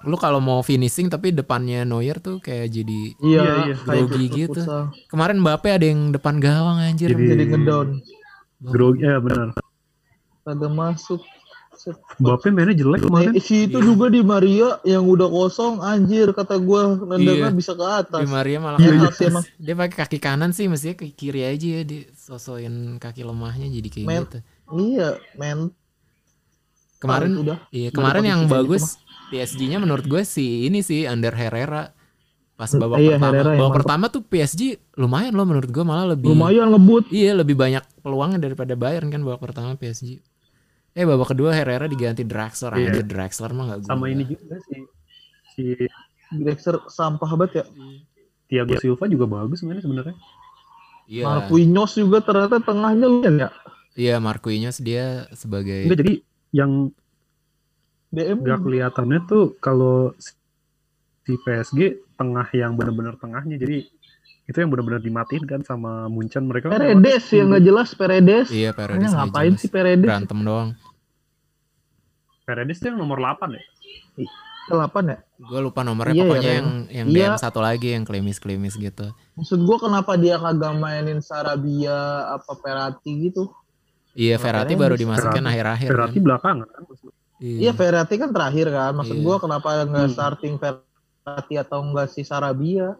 Lu 0.00 0.16
kalau 0.16 0.38
mau 0.38 0.60
finishing 0.60 1.06
tapi 1.06 1.28
depannya 1.30 1.84
Neuer 1.84 2.16
tuh 2.18 2.38
kayak 2.38 2.68
jadi 2.68 3.00
iya, 3.18 3.40
Iya, 3.40 3.52
iya. 3.66 3.74
kayak 3.78 4.04
Grogi 4.06 4.26
klub 4.26 4.38
gitu. 4.38 4.60
futsal. 4.60 4.82
kemarin 5.06 5.36
Mbappe 5.38 5.68
ada 5.68 5.84
yang 5.84 6.00
depan 6.10 6.34
gawang 6.36 6.78
anjir. 6.78 7.08
Jadi- 7.08 7.28
jadi 7.28 7.44
ngedown 7.48 7.88
grogi, 8.62 9.02
ya 9.02 9.16
benar. 9.18 9.52
kagak 10.40 10.70
masuk. 10.70 11.20
Mbappe 12.16 12.48
mainnya 12.50 12.72
jelek 12.74 13.00
kemarin. 13.02 13.32
Eh, 13.32 13.40
si 13.40 13.64
itu 13.64 13.72
Iya. 13.74 13.86
juga 13.86 14.08
di 14.08 14.20
Maria 14.20 14.76
yang 14.84 15.00
udah 15.02 15.24
kosong 15.26 15.80
anjir 15.80 16.28
kata 16.30 16.56
gua 16.56 16.92
nendangnya 16.98 17.48
Iya. 17.48 17.56
bisa 17.56 17.72
ke 17.72 17.80
atas 17.80 18.20
Di 18.20 18.28
Maria 18.28 18.58
malah 18.58 18.76
Iya, 18.76 18.84
ke 18.86 18.92
iya. 18.94 19.04
atas. 19.06 19.20
Emang. 19.22 19.44
Dia 19.56 19.74
pakai 19.74 19.96
kaki 19.98 20.18
kanan 20.18 20.50
sih 20.50 20.64
mestinya 20.66 20.92
ke 20.94 21.08
kiri 21.10 21.40
aja 21.42 21.66
ya 21.70 21.82
disosoin 21.82 22.72
kaki 22.96 23.20
lemahnya 23.20 23.64
jadi 23.66 23.88
kayak 23.90 24.06
Men- 24.06 24.24
gitu. 24.26 24.38
Iya 24.72 25.08
men 25.34 25.70
Kemarin 26.96 27.32
udah 27.38 27.58
iya 27.72 27.88
kemarin 27.88 28.22
yang 28.22 28.40
bagus 28.44 29.00
PSG-nya 29.30 29.80
menurut 29.80 30.04
gue 30.04 30.20
si 30.20 30.68
ini 30.68 30.80
sih 30.80 31.08
Under 31.08 31.32
Herrera 31.32 31.96
pas 32.54 32.68
babak 32.68 33.00
Iya, 33.00 33.16
pertama. 33.16 33.24
Herrera 33.32 33.52
babak 33.56 33.74
pertama 33.80 34.04
tuh 34.06 34.20
PSG 34.20 34.60
lumayan 34.94 35.32
loh 35.32 35.48
menurut 35.48 35.70
gue 35.70 35.80
malah 35.80 36.12
lebih 36.12 36.28
lumayan 36.28 36.68
ngebut 36.68 37.08
Iya 37.08 37.32
lebih 37.34 37.56
banyak 37.56 37.80
peluangnya 38.00 38.36
daripada 38.38 38.76
Bayern 38.76 39.08
kan 39.08 39.24
babak 39.24 39.40
pertama 39.40 39.72
PSG. 39.74 40.20
Eh 40.92 41.04
babak 41.08 41.32
kedua 41.32 41.56
Herrera 41.56 41.88
diganti 41.88 42.20
Draxler 42.20 42.76
Iya. 42.76 42.92
aja 42.92 43.02
Draxler 43.02 43.50
mah 43.56 43.64
gak 43.70 43.88
Sama 43.88 44.04
ini 44.06 44.28
juga 44.28 44.60
sih. 44.60 44.80
Si 45.56 45.64
Drexler 46.30 46.84
sampah 46.84 47.30
banget 47.32 47.52
ya 47.54 47.64
Thiago 48.44 48.76
Silva 48.76 49.08
juga 49.08 49.24
bagus 49.24 49.64
mainnya 49.64 49.80
sebenarnya. 49.80 50.16
Iya. 51.08 51.24
Marquinhos 51.24 51.96
juga 51.96 52.20
ternyata 52.20 52.60
tengahnya 52.60 53.08
lumayan 53.08 53.36
ya 53.40 53.50
Iya 53.92 54.16
Marquinhos 54.16 54.78
dia 54.78 55.26
sebagai 55.32 55.84
Enggak 55.84 56.00
jadi 56.00 56.14
yang 56.50 56.72
DM 58.08 58.38
nggak 58.40 58.60
kelihatannya 58.60 59.18
tuh 59.24 59.54
kalau 59.56 60.14
si 61.20 61.36
PSG 61.36 61.80
tengah 62.14 62.46
yang 62.50 62.74
benar-benar 62.74 63.14
tengahnya 63.16 63.54
jadi 63.56 63.86
itu 64.42 64.56
yang 64.56 64.66
benar-benar 64.68 64.98
dimatiin 64.98 65.44
kan 65.44 65.62
sama 65.62 66.06
Munchen 66.06 66.42
mereka 66.44 66.68
kan 66.68 66.74
Peredes 66.76 67.22
yang 67.30 67.50
nggak 67.50 67.64
jelas 67.64 67.88
Peredes 67.92 68.48
Iya 68.48 68.70
Paredes 68.72 69.06
Hanya 69.06 69.10
ngapain 69.20 69.52
jelas. 69.52 69.60
sih 69.60 69.70
Peredes 69.70 70.06
berantem 70.06 70.38
doang. 70.40 70.68
Paredes 72.42 72.78
tuh 72.78 72.90
yang 72.90 72.98
nomor 72.98 73.18
8 73.18 73.46
ya 73.48 73.62
ke 74.60 74.72
8 74.72 74.90
ya 75.04 75.18
Gue 75.40 75.60
lupa 75.60 75.80
nomornya 75.80 76.12
Iya, 76.12 76.22
pokoknya 76.24 76.42
ya, 76.44 76.56
yang 76.56 76.68
yang 76.88 77.06
Iya. 77.08 77.26
DM 77.30 77.34
satu 77.38 77.60
lagi 77.60 77.88
yang 77.90 78.02
klimis-klimis 78.02 78.74
gitu. 78.74 79.06
maksud 79.34 79.58
gua 79.60 79.78
kenapa 79.78 80.14
dia 80.14 80.34
kagak 80.36 80.74
mainin 80.74 81.18
Sarabia 81.20 81.94
apa 82.28 82.52
Perati 82.54 83.30
gitu 83.30 83.54
Iya 84.12 84.36
Verratti 84.36 84.74
baru 84.74 84.94
dimasukin 84.94 85.30
Verratti- 85.36 85.50
akhir-akhir. 85.50 85.88
Berarti 85.88 86.14
kan. 86.14 86.24
belakangan 86.24 86.68
kan 86.68 86.82
iya 87.38 87.70
Verratti 87.72 88.14
kan 88.16 88.30
terakhir 88.30 88.66
kan 88.68 88.92
maksud 88.92 89.16
Iya. 89.16 89.22
gua 89.22 89.36
kenapa 89.38 89.68
nggak 89.82 90.04
Hmm. 90.04 90.12
starting 90.12 90.54
Verratti 90.56 91.54
atau 91.56 91.78
enggak 91.80 92.06
si 92.08 92.20
Sarabia 92.20 92.98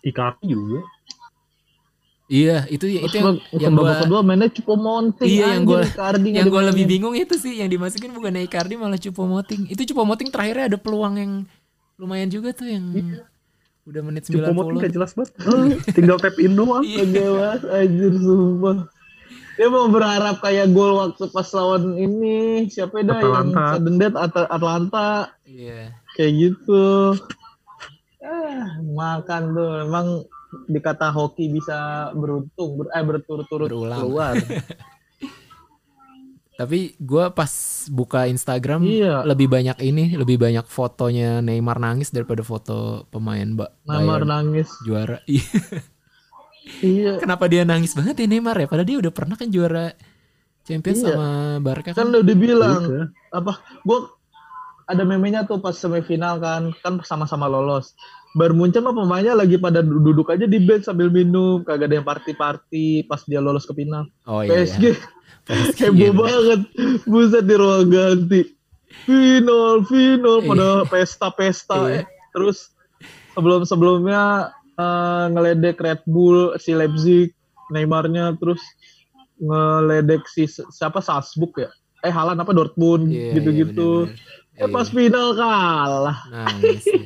Icardi 0.00 0.48
juga 0.48 0.80
Iya 2.24 2.64
itu 2.66 2.88
itu 2.88 3.04
Terus 3.04 3.12
yang 3.12 3.36
yang 3.60 3.72
babak 3.74 3.84
gua 3.92 4.02
kedua 4.02 4.20
mainnya 4.22 4.48
Cupo 4.48 4.74
Monting 4.74 5.28
Iya, 5.28 5.46
yang 5.52 5.64
gua- 5.64 5.84
Icardi 5.84 6.24
nggak 6.26 6.38
yang 6.38 6.48
gue 6.48 6.62
lebih 6.64 6.84
bingung 6.86 7.12
itu 7.14 7.34
sih 7.36 7.52
yang 7.54 7.68
dimasukin 7.68 8.08
bukan 8.10 8.32
Icardi 8.38 8.74
malah 8.74 8.96
Cupomoting. 8.96 9.68
Itu 9.68 9.84
Cupomoting 9.84 10.30
terakhirnya 10.30 10.64
ada 10.66 10.78
peluang 10.78 11.14
yang 11.14 11.32
lumayan 11.94 12.28
juga 12.28 12.50
tuh 12.50 12.64
yang 12.66 12.88
udah 13.82 14.00
menit 14.00 14.24
Cukup 14.24 14.48
90. 14.48 14.80
gak 14.80 14.92
jelas 14.92 15.10
banget 15.12 15.34
tinggal 15.98 16.16
tap 16.16 16.38
in 16.38 16.54
doang 16.54 16.80
Iya. 16.80 17.04
Kagak 17.04 17.28
mas, 17.28 17.62
anjir 17.68 18.12
sumpah. 18.16 18.76
Dia 19.52 19.68
mau 19.68 19.84
berharap 19.86 20.40
kayak 20.40 20.70
gol 20.70 20.96
waktu 20.96 21.28
pas 21.28 21.44
lawan 21.52 21.94
ini 21.94 22.36
siapa 22.66 23.00
dah 23.00 23.18
yang 23.18 23.52
sudden 23.52 23.96
death 23.96 24.16
At- 24.16 24.48
Atlanta 24.48 25.28
Iya. 25.44 25.92
kayak 26.14 26.32
gitu. 26.32 27.12
Ah, 28.18 28.80
makan 28.82 29.42
tuh 29.52 29.70
emang 29.82 30.06
dikata 30.66 31.08
hoki 31.08 31.48
bisa 31.48 31.76
beruntung 32.12 32.76
ber, 32.76 32.86
eh 32.90 33.02
berturut-turut 33.02 33.68
keluar. 33.68 34.36
Tapi 36.52 36.94
gue 36.94 37.24
pas 37.32 37.52
buka 37.88 38.24
Instagram 38.26 38.84
Iya. 38.84 39.24
lebih 39.24 39.48
banyak 39.48 39.78
ini, 39.82 40.14
lebih 40.14 40.36
banyak 40.36 40.64
fotonya 40.64 41.40
Neymar 41.40 41.76
nangis 41.76 42.08
daripada 42.08 42.40
foto 42.40 43.04
pemain 43.08 43.42
Mbak 43.48 43.70
Neymar 43.84 44.22
nangis. 44.22 44.68
juara. 44.80 45.18
Iya. 46.62 46.80
Iya. 46.82 47.12
Kenapa 47.18 47.44
dia 47.46 47.62
nangis 47.66 47.92
banget 47.92 48.14
ya 48.22 48.26
Neymar 48.26 48.56
ya? 48.56 48.66
Padahal 48.70 48.88
dia 48.88 48.98
udah 49.02 49.12
pernah 49.12 49.34
kan 49.34 49.48
juara 49.50 49.92
Champions 50.62 51.02
Iya. 51.02 51.14
sama 51.14 51.28
Barca 51.58 51.90
Kan 51.90 51.96
kan. 51.98 52.06
udah 52.14 52.22
dibilang 52.22 52.82
Udah. 52.86 53.06
apa? 53.34 53.52
Gua 53.82 54.14
ada 54.86 55.02
memenya 55.02 55.46
tuh 55.46 55.58
pas 55.58 55.72
semifinal 55.74 56.38
kan, 56.38 56.70
kan 56.82 56.98
sama-sama 57.02 57.46
lolos. 57.46 57.94
Bayern 58.32 58.56
Munchen 58.56 58.80
mah 58.80 58.96
pemainnya 58.96 59.36
lagi 59.36 59.60
pada 59.60 59.84
duduk 59.84 60.32
aja 60.32 60.48
di 60.48 60.56
bench 60.58 60.88
sambil 60.88 61.12
minum, 61.12 61.60
kagak 61.62 61.92
ada 61.92 62.00
yang 62.00 62.06
party-party 62.06 63.04
pas 63.04 63.20
dia 63.28 63.44
lolos 63.44 63.68
ke 63.68 63.76
final. 63.76 64.08
Oh 64.24 64.40
iya. 64.40 64.64
PSG 64.64 64.82
iya. 64.82 64.94
PSG, 65.42 65.78
heboh 65.92 65.98
iya, 66.00 66.10
banget. 66.12 66.60
Buset 67.04 67.44
di 67.44 67.54
ruang 67.54 67.88
ganti. 67.88 68.42
Final, 69.04 69.82
final 69.84 70.36
pada 70.44 70.68
pesta-pesta. 70.88 71.76
Iya. 71.88 72.02
Eh, 72.02 72.04
Terus 72.32 72.72
sebelum-sebelumnya 73.34 74.52
eh, 74.74 75.24
ngeledek 75.28 75.76
Red 75.76 76.02
Bull 76.04 76.56
si 76.56 76.72
Leipzig, 76.72 77.32
Neymarnya 77.68 78.36
terus 78.36 78.60
ngeledek 79.36 80.24
si 80.26 80.44
siapa 80.46 80.98
Salzburg 80.98 81.52
ya? 81.58 81.70
Eh 82.00 82.10
Halan 82.10 82.36
apa 82.36 82.50
Dortmund 82.50 83.08
Iya, 83.08 83.36
gitu-gitu. 83.36 84.06
iya, 84.06 84.10
bener-bener. 84.10 84.58
eh 84.58 84.68
pas 84.68 84.84
Iya. 84.84 84.92
final 84.92 85.26
kalah. 85.32 86.18
Mampus. 86.28 86.84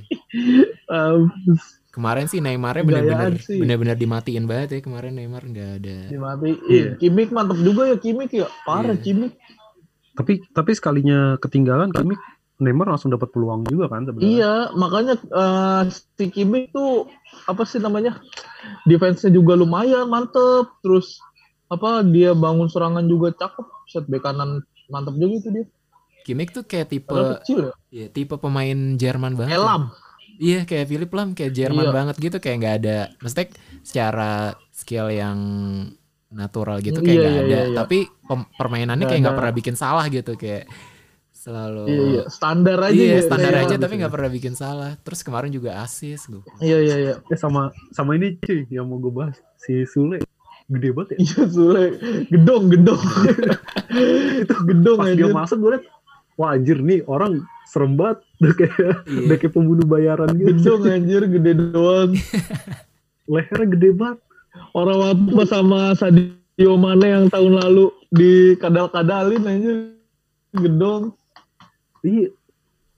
Kemarin 1.89 2.29
sih 2.29 2.41
Neymarnya 2.41 2.85
bener-bener 2.85 3.35
sih. 3.39 3.57
bener-bener 3.57 3.97
dimatiin 3.97 4.45
banget 4.45 4.69
ya 4.71 4.81
kemarin 4.83 5.17
Neymar 5.17 5.43
nggak 5.43 5.71
ada. 5.81 5.97
Dimatiin. 6.07 6.57
Iya. 6.67 6.91
Kimik 6.97 7.31
mantep 7.31 7.57
juga 7.59 7.89
ya 7.89 7.97
Kimik 7.97 8.31
ya. 8.31 8.49
Parah 8.63 8.93
Iya. 8.93 9.01
Kimik. 9.01 9.33
Tapi 10.13 10.45
tapi 10.51 10.71
sekalinya 10.73 11.19
ketinggalan 11.37 11.89
kami 11.89 12.17
Neymar 12.57 12.89
langsung 12.89 13.13
dapat 13.13 13.29
peluang 13.31 13.69
juga 13.69 13.93
kan 13.93 14.09
sebenarnya. 14.09 14.33
Iya, 14.33 14.55
makanya 14.73 15.15
eh, 15.21 15.83
si 15.93 16.25
Kimik 16.31 16.73
tuh 16.73 17.05
apa 17.45 17.63
sih 17.63 17.77
namanya? 17.77 18.17
Defense-nya 18.85 19.29
juga 19.31 19.53
lumayan 19.55 20.09
mantep. 20.09 20.73
Terus 20.81 21.21
apa 21.69 22.01
dia 22.01 22.33
bangun 22.33 22.67
serangan 22.67 23.05
juga 23.05 23.37
cakep. 23.37 23.67
Set 23.87 24.05
bek 24.09 24.25
kanan 24.25 24.65
mantep 24.89 25.15
juga 25.15 25.35
itu 25.37 25.49
dia. 25.53 25.67
Kimmich 26.25 26.51
tuh 26.51 26.67
kayak 26.67 26.91
tipe 26.91 27.07
Padahal 27.07 27.39
kecil 27.39 27.59
ya. 27.61 27.73
ya, 27.95 28.07
tipe 28.11 28.35
pemain 28.35 28.99
Jerman 28.99 29.39
banget. 29.39 29.63
Elam. 29.63 29.95
Iya 30.37 30.67
kayak 30.67 30.87
Philip 30.91 31.13
Lam 31.15 31.33
kayak 31.33 31.53
Jerman 31.55 31.87
Iya. 31.87 31.95
banget 31.95 32.17
gitu 32.19 32.37
kayak 32.37 32.57
nggak 32.61 32.75
ada 32.83 32.99
maksudnya 33.23 33.47
secara 33.81 34.33
skill 34.69 35.09
yang 35.09 35.39
natural 36.29 36.83
gitu 36.83 37.01
kayak 37.01 37.15
Iya, 37.15 37.23
nggak 37.23 37.33
iya, 37.33 37.41
ada 37.41 37.49
iya, 37.57 37.63
iya. 37.71 37.77
tapi 37.79 37.99
permainannya 38.59 39.07
kayak 39.07 39.21
nggak 39.23 39.39
pernah 39.39 39.55
bikin 39.55 39.77
salah 39.79 40.05
gitu 40.11 40.37
kayak 40.37 40.67
selalu 41.47 41.83
Iya, 41.87 42.03
iya. 42.05 42.23
Standar 42.27 42.79
aja 42.83 42.99
Iya, 42.99 43.15
ya. 43.15 43.23
standar 43.23 43.53
Iya. 43.53 43.63
aja 43.63 43.75
tapi 43.79 43.95
nggak 43.97 44.11
pernah 44.11 44.29
bikin 44.29 44.53
salah 44.53 44.99
terus 44.99 45.23
kemarin 45.23 45.49
juga 45.49 45.79
asis 45.79 46.27
gue 46.27 46.43
Iya, 46.59 46.79
iya, 46.81 46.97
iya. 46.99 47.15
Eh 47.25 47.39
sama 47.39 47.71
sama 47.91 48.13
ini 48.13 48.35
cuy 48.37 48.67
yang 48.67 48.85
mau 48.85 48.99
gue 48.99 49.11
bahas 49.11 49.39
si 49.57 49.87
Sule 49.87 50.19
gede 50.67 50.91
banget 50.91 51.09
ya. 51.15 51.19
Iya, 51.23 51.43
Sule. 51.47 51.85
Gedong, 52.27 52.65
gedong. 52.67 52.99
itu 54.43 54.55
gedong 54.67 54.99
Pas 54.99 55.07
aja. 55.07 55.17
dia 55.17 55.29
masuk 55.31 55.57
gue 55.61 55.71
liat 55.73 55.85
wah 56.35 56.53
anjir 56.53 56.79
nih 56.79 57.01
orang 57.07 57.41
serem 57.65 57.95
banget 57.95 58.19
udah 58.43 58.53
kayak 58.53 58.75
Iya. 59.07 59.21
udah 59.25 59.37
kayak 59.39 59.53
pembunuh 59.55 59.87
bayaran 59.87 60.29
gitu. 60.35 60.51
Gedong 60.53 60.83
anjir, 60.85 61.23
gede 61.25 61.53
doang. 61.71 62.11
Lehernya 63.33 63.67
gede 63.69 63.91
banget. 63.93 64.19
Orang 64.73 64.99
waktu 64.99 65.43
sama 65.45 65.95
Sadio 65.95 66.73
Mane 66.77 67.07
yang 67.07 67.27
tahun 67.27 67.53
lalu 67.57 67.87
di 68.09 68.33
kadal-kadalin 68.57 69.43
anjir. 69.43 69.77
Gedong. 70.53 71.13
Iya. 72.07 72.31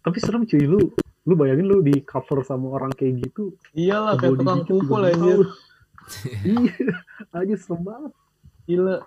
Tapi 0.04 0.16
serem 0.20 0.44
cuy 0.44 0.64
lu 0.68 0.92
lu 1.28 1.34
bayangin 1.36 1.68
lu 1.68 1.80
di 1.80 2.04
cover 2.04 2.44
sama 2.44 2.76
orang 2.76 2.92
kayak 2.92 3.24
gitu. 3.24 3.56
Iyalah 3.72 4.20
kayak 4.20 4.36
tukang 4.36 4.62
pukul 4.68 5.02
anjir. 5.08 5.48
iya, 6.44 6.76
aja 7.32 7.54
serem 7.56 7.84
banget. 7.84 8.12
Gila. 8.68 9.00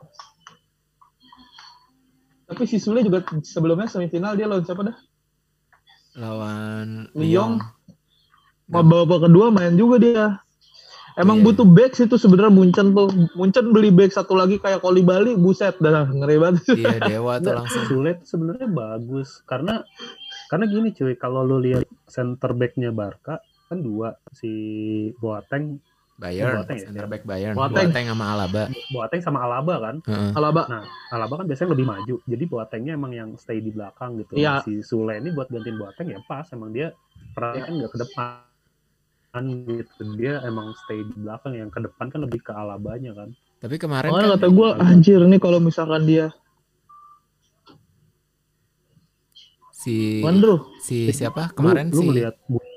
Tapi 2.52 2.64
si 2.68 2.78
Sule 2.84 3.06
juga 3.06 3.24
sebelumnya 3.46 3.88
semifinal 3.88 4.36
dia 4.36 4.50
lawan 4.50 4.66
siapa 4.66 4.84
dah? 4.84 4.98
lawan 6.16 7.08
Lyon. 7.16 7.64
Babak 8.68 9.28
kedua 9.28 9.52
main 9.52 9.76
juga 9.76 9.96
dia. 10.00 10.26
Emang 11.14 11.38
Iya. 11.38 11.46
butuh 11.46 11.66
back 11.66 11.92
sih 11.94 12.06
tuh 12.06 12.16
sebenarnya 12.16 12.50
Munchen 12.50 12.92
tuh. 12.92 13.08
Munchen 13.34 13.66
beli 13.70 13.90
back 13.90 14.12
satu 14.12 14.34
lagi 14.34 14.58
kayak 14.58 14.80
Koli 14.80 15.02
Bali, 15.02 15.34
buset 15.34 15.76
dah 15.78 16.06
ngeri 16.06 16.38
banget. 16.38 16.64
iya 16.74 16.98
dewa 17.02 17.38
tuh 17.38 17.52
langsung 17.54 17.84
Sule 17.86 18.16
tuh 18.16 18.28
sebenarnya 18.30 18.68
bagus 18.68 19.44
karena 19.44 19.84
karena 20.48 20.66
gini 20.66 20.92
cuy 20.92 21.14
kalau 21.14 21.42
lu 21.42 21.60
lihat 21.60 21.84
center 22.06 22.52
backnya 22.52 22.90
Barca 22.90 23.40
kan 23.66 23.80
dua 23.80 24.12
si 24.32 24.52
Boateng 25.16 25.80
Bayern 26.14 26.60
Boateng 26.60 26.78
ya? 26.78 26.86
center 26.86 27.08
back 27.08 27.24
Bayern 27.24 27.56
Boateng. 27.56 27.88
Boateng 27.88 28.06
sama 28.06 28.26
Alaba 28.30 28.64
Boateng 28.90 29.22
sama 29.22 29.40
Alaba 29.42 29.76
kan 29.82 29.96
Heeh. 30.04 30.32
Alaba. 30.34 30.62
Nah, 30.68 30.84
Alaba 31.10 31.34
kan 31.36 31.46
biasanya 31.46 31.72
lebih 31.72 31.88
maju. 31.88 32.16
Jadi 32.24 32.44
Boatengnya 32.46 32.94
emang 32.94 33.12
yang 33.12 33.30
stay 33.36 33.58
di 33.58 33.70
belakang 33.70 34.16
gitu. 34.18 34.36
Iya. 34.36 34.62
Si 34.62 34.80
Sule 34.82 35.18
ini 35.18 35.32
buat 35.32 35.48
gantiin 35.48 35.76
Boateng 35.76 36.08
ya 36.08 36.20
pas. 36.22 36.46
Emang 36.52 36.70
dia 36.70 36.94
perannya 37.32 37.58
Iya. 37.58 37.66
kan 37.66 37.74
nggak 37.74 37.92
ke 37.92 38.00
depan 38.00 38.30
gitu. 39.34 40.04
Dia 40.16 40.44
emang 40.44 40.76
stay 40.78 41.02
di 41.02 41.16
belakang. 41.16 41.56
Yang 41.56 41.72
ke 41.72 41.80
depan 41.82 42.06
kan 42.08 42.20
lebih 42.22 42.40
ke 42.40 42.52
Alabanya 42.52 43.16
kan. 43.16 43.32
tapi 43.62 43.78
kemarin 43.78 44.10
kan 44.10 44.26
kata 44.34 44.50
gue 44.50 44.70
anjir 44.82 45.22
nih 45.22 45.38
kalau 45.38 45.62
misalkan 45.62 46.02
dia 46.02 46.34
si 49.72 50.18
Wandro. 50.20 50.66
si 50.78 51.14
siapa 51.14 51.54
kemarin 51.54 51.90
lu, 51.90 52.02
lu 52.02 52.14
si 52.14 52.26
Bu- 52.50 52.70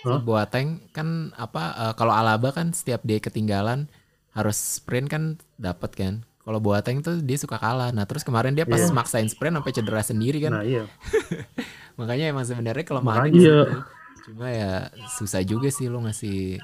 Si? 0.00 0.16
Boateng 0.24 0.80
kan 0.96 1.28
apa 1.36 1.62
eh, 1.76 1.92
kalau 1.92 2.16
Alaba 2.16 2.56
kan 2.56 2.72
setiap 2.72 3.04
dia 3.04 3.20
ketinggalan 3.20 3.84
harus 4.32 4.56
sprint 4.56 5.12
kan 5.12 5.22
dapat 5.56 5.92
kan. 5.92 6.14
Kalau 6.40 6.56
Boateng 6.56 7.04
tuh 7.04 7.20
dia 7.20 7.36
suka 7.36 7.60
kalah. 7.60 7.92
Nah, 7.92 8.08
terus 8.08 8.24
kemarin 8.24 8.56
dia 8.56 8.64
pas 8.64 8.80
Iya. 8.80 8.96
maksain 8.96 9.28
sprint 9.28 9.60
sampai 9.60 9.76
cedera 9.76 10.00
sendiri 10.00 10.40
kan. 10.40 10.56
Nah 10.56 10.64
iya. 10.64 10.88
Makanya 12.00 12.32
emang 12.32 12.48
sebenarnya 12.48 12.80
di 13.28 13.44
Iya. 13.44 13.84
Cuma 14.30 14.46
ya 14.46 14.86
susah 15.18 15.42
juga 15.42 15.74
sih 15.74 15.90
lo 15.90 16.06
ngasih 16.06 16.62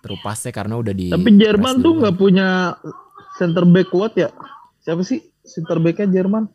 terupasnya 0.00 0.54
karena 0.54 0.78
udah 0.78 0.94
di 0.94 1.10
Tapi 1.10 1.30
Jerman 1.34 1.82
tuh 1.82 1.98
nggak 1.98 2.16
punya 2.16 2.78
center 3.34 3.66
back 3.66 3.90
kuat 3.90 4.14
ya. 4.14 4.30
Siapa 4.80 5.02
sih 5.02 5.18
center 5.42 5.82
backnya 5.82 6.06
Jerman? 6.06 6.46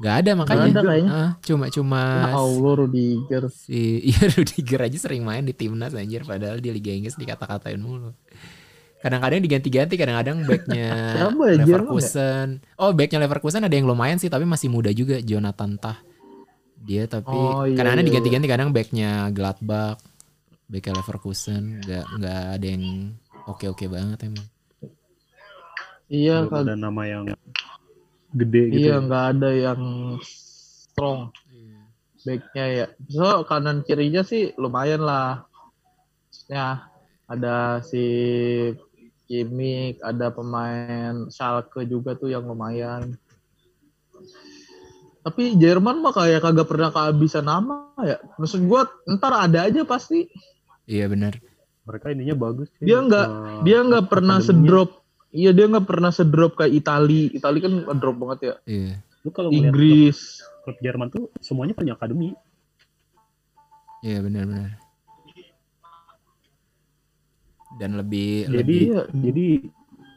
Nggak 0.00 0.14
ada 0.24 0.30
makanya. 0.32 0.56
Nggak 0.64 0.72
ada 0.72 0.82
kayaknya. 0.88 1.10
Ah, 1.12 1.30
cuma 1.44 1.64
cuma 1.68 2.00
Ya 2.00 2.36
Allah 2.36 2.72
Rudiger. 2.72 3.44
si 3.52 3.80
iya 4.12 4.24
Rudiger 4.32 4.80
aja 4.88 4.98
sering 4.98 5.22
main 5.24 5.44
di 5.44 5.52
timnas 5.52 5.92
anjir 5.92 6.24
padahal 6.24 6.56
di 6.56 6.72
Liga 6.72 6.92
Inggris 6.92 7.16
dikata-katain 7.20 7.80
mulu. 7.80 8.16
Kadang-kadang 8.96 9.44
diganti-ganti, 9.44 9.94
kadang-kadang 10.00 10.42
backnya 10.48 10.88
ya, 11.20 11.28
Jerman 11.28 11.62
Leverkusen. 11.62 12.48
Oh, 12.80 12.90
backnya 12.96 13.22
Leverkusen 13.22 13.62
ada 13.62 13.76
yang 13.76 13.86
lumayan 13.86 14.16
sih, 14.16 14.32
tapi 14.32 14.48
masih 14.48 14.72
muda 14.72 14.88
juga, 14.90 15.20
Jonathan 15.20 15.76
Tah. 15.78 16.00
Dia 16.86 17.02
tapi 17.10 17.34
Oh, 17.34 17.66
iya, 17.66 17.74
kadang-kadang 17.74 18.06
iya, 18.06 18.10
diganti-ganti, 18.14 18.46
kadang 18.46 18.70
backnya 18.70 19.10
Gladbach, 19.34 19.98
backnya 20.70 20.92
Leverkusen, 21.02 21.82
nggak 21.82 22.04
nggak 22.22 22.42
ada 22.54 22.66
yang 22.66 22.84
oke-oke 23.50 23.86
banget 23.90 24.18
emang. 24.22 24.46
Iya 26.06 26.46
Belum 26.46 26.52
kan. 26.54 26.64
ada 26.70 26.74
nama 26.78 27.02
yang 27.10 27.24
gede 28.30 28.62
gitu. 28.70 28.78
Iya 28.86 28.94
ya. 28.94 29.02
nggak 29.02 29.24
ada 29.34 29.50
yang 29.50 29.80
strong 30.22 31.34
backnya 32.26 32.64
ya. 32.66 32.86
So 33.06 33.46
kanan 33.46 33.86
kirinya 33.86 34.26
sih 34.26 34.54
lumayan 34.58 35.02
lah. 35.02 35.46
Ya 36.50 36.86
ada 37.26 37.82
si 37.82 38.02
Kimmich, 39.26 39.98
ada 40.02 40.30
pemain 40.30 41.26
Schalke 41.30 41.82
juga 41.86 42.14
tuh 42.14 42.30
yang 42.30 42.46
lumayan. 42.46 43.18
Tapi 45.26 45.58
Jerman 45.58 46.06
mah 46.06 46.14
kayak 46.14 46.38
kagak 46.38 46.70
pernah 46.70 46.94
kehabisan 46.94 47.50
nama 47.50 47.90
ya. 47.98 48.22
Maksud 48.38 48.62
gua 48.70 48.86
ntar 49.10 49.34
ada 49.34 49.66
aja 49.66 49.82
pasti. 49.82 50.30
Iya 50.86 51.10
benar. 51.10 51.34
Mereka 51.82 52.14
ininya 52.14 52.38
bagus 52.38 52.70
sih. 52.78 52.86
Dia 52.86 53.02
nggak 53.02 53.26
Eh, 53.26 53.58
dia 53.66 53.78
nggak 53.82 54.06
pernah 54.06 54.38
akademinya. 54.38 54.62
sedrop. 54.70 54.90
Iya 55.34 55.50
dia 55.50 55.66
nggak 55.66 55.86
pernah 55.90 56.10
sedrop 56.14 56.52
kayak 56.54 56.72
Itali. 56.78 57.34
Itali 57.34 57.58
kan 57.58 57.72
drop 57.98 58.16
banget 58.22 58.38
ya. 58.38 58.54
Iya. 58.70 58.92
Lu 59.26 59.34
kalau 59.34 59.50
klub, 59.50 59.58
Inggris. 59.66 60.46
klub 60.62 60.78
Jerman 60.78 61.10
tuh 61.10 61.26
semuanya 61.42 61.74
punya 61.74 61.98
akademi. 61.98 62.30
Iya 64.06 64.22
benar-benar. 64.22 64.78
Dan 67.82 67.98
lebih 67.98 68.46
Jadi 68.46 68.54
lebih 68.62 68.78
Iya, 68.78 69.00
jadi 69.10 69.46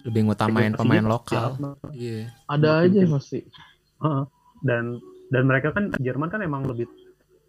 lebih 0.06 0.22
ngutamain 0.30 0.74
pemain 0.78 1.02
lokal. 1.02 1.58
Iya. 1.98 2.30
ada 2.46 2.86
aja 2.86 3.02
pasti. 3.10 3.42
Heeh. 4.06 4.24
Dan 4.62 5.00
dan 5.30 5.44
mereka 5.46 5.72
kan 5.72 5.94
Jerman 5.96 6.28
kan 6.28 6.42
emang 6.42 6.64
lebih 6.64 6.90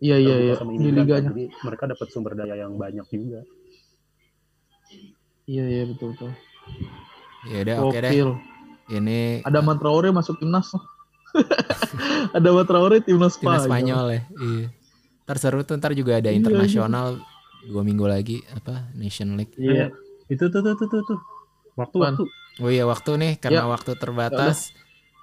Iya 0.01 0.17
iya 0.17 0.37
iya 0.41 0.55
sama 0.57 0.73
di 0.73 0.81
imigran 0.81 0.97
kan, 0.97 1.05
liganya. 1.05 1.29
jadi 1.29 1.45
mereka 1.61 1.85
dapat 1.87 2.07
sumber 2.09 2.33
daya 2.33 2.57
yang 2.57 2.73
banyak 2.75 3.05
juga. 3.07 3.45
Iya 5.45 5.65
iya 5.67 5.83
betul 5.85 6.17
betul. 6.17 6.31
Ya 7.45 7.59
udah 7.63 7.77
oke 7.83 7.99
deh. 7.99 8.11
Gokil. 8.11 8.31
Ini 8.91 9.19
Ada 9.45 9.61
Matraore 9.61 10.09
masuk 10.11 10.41
timnas. 10.41 10.73
ada 12.37 12.49
Matraore 12.49 13.03
timnas 13.03 13.37
timnas 13.37 13.67
Spanyol. 13.67 14.07
Ya. 14.11 14.23
Iya. 14.33 14.67
Ntar 15.27 15.37
seru 15.37 15.61
tuh 15.63 15.77
ntar 15.77 15.93
juga 15.93 16.17
ada 16.17 16.33
Iya, 16.33 16.39
internasional 16.39 17.21
dua 17.63 17.83
minggu 17.85 18.09
lagi 18.09 18.41
apa 18.51 18.89
Nation 18.95 19.37
League. 19.37 19.53
Iya. 19.55 19.93
Itu 20.27 20.49
tuh 20.49 20.65
tuh 20.65 20.75
tuh 20.75 20.89
tuh 20.89 21.03
tuh. 21.07 21.19
Waktu 21.77 21.97
waktu. 21.99 22.25
Oh 22.61 22.69
iya 22.69 22.85
waktu 22.85 23.11
nih 23.17 23.33
karena 23.37 23.65
Ya. 23.65 23.69
waktu 23.69 23.95
terbatas. 23.97 24.73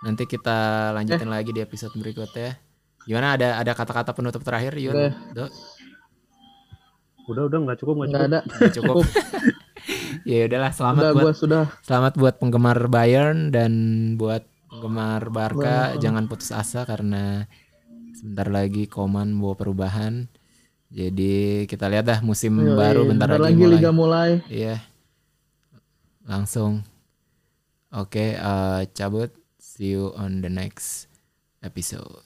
Nanti 0.06 0.24
kita 0.30 0.92
lanjutin 0.94 1.30
lagi 1.30 1.50
di 1.54 1.62
episode 1.64 1.94
berikutnya. 1.98 2.58
Gimana 3.08 3.40
ada 3.40 3.58
ada 3.58 3.72
kata-kata 3.72 4.12
penutup 4.12 4.44
terakhir 4.44 4.76
Yun? 4.78 4.94
Oke. 4.94 5.08
Do? 5.34 5.46
Udah 7.28 7.44
udah 7.50 7.60
nggak 7.64 7.78
cukup 7.82 7.94
nggak 8.04 8.10
cukup. 8.12 8.28
ada. 8.28 8.40
Udah 8.46 8.72
cukup. 8.76 8.96
ya 10.30 10.48
udahlah 10.48 10.72
selamat 10.74 11.02
Udah 11.04 11.14
buat 11.16 11.36
sudah. 11.38 11.64
selamat 11.86 12.14
buat 12.20 12.36
penggemar 12.42 12.78
Bayern 12.92 13.50
dan 13.54 13.72
buat 14.20 14.44
penggemar 14.68 15.32
Barca 15.32 15.96
jangan 15.98 16.28
putus 16.28 16.52
asa 16.52 16.84
karena 16.84 17.48
sebentar 18.18 18.50
lagi 18.50 18.90
Koman 18.90 19.38
bawa 19.38 19.56
perubahan. 19.56 20.26
Jadi 20.88 21.68
kita 21.68 21.92
lihat 21.92 22.08
dah 22.08 22.20
musim 22.24 22.56
Yoi, 22.64 22.76
baru 22.76 23.04
bentar, 23.04 23.28
bentar 23.28 23.44
lagi, 23.44 23.60
lagi 23.60 23.64
mulai. 23.64 23.76
liga 23.76 23.92
mulai. 23.92 24.30
Iya. 24.48 24.76
Langsung. 26.24 26.84
Oke, 27.92 28.36
eh, 28.36 28.82
cabut. 28.96 29.32
See 29.78 29.94
you 29.94 30.12
on 30.18 30.42
the 30.42 30.50
next 30.50 31.06
episode. 31.62 32.26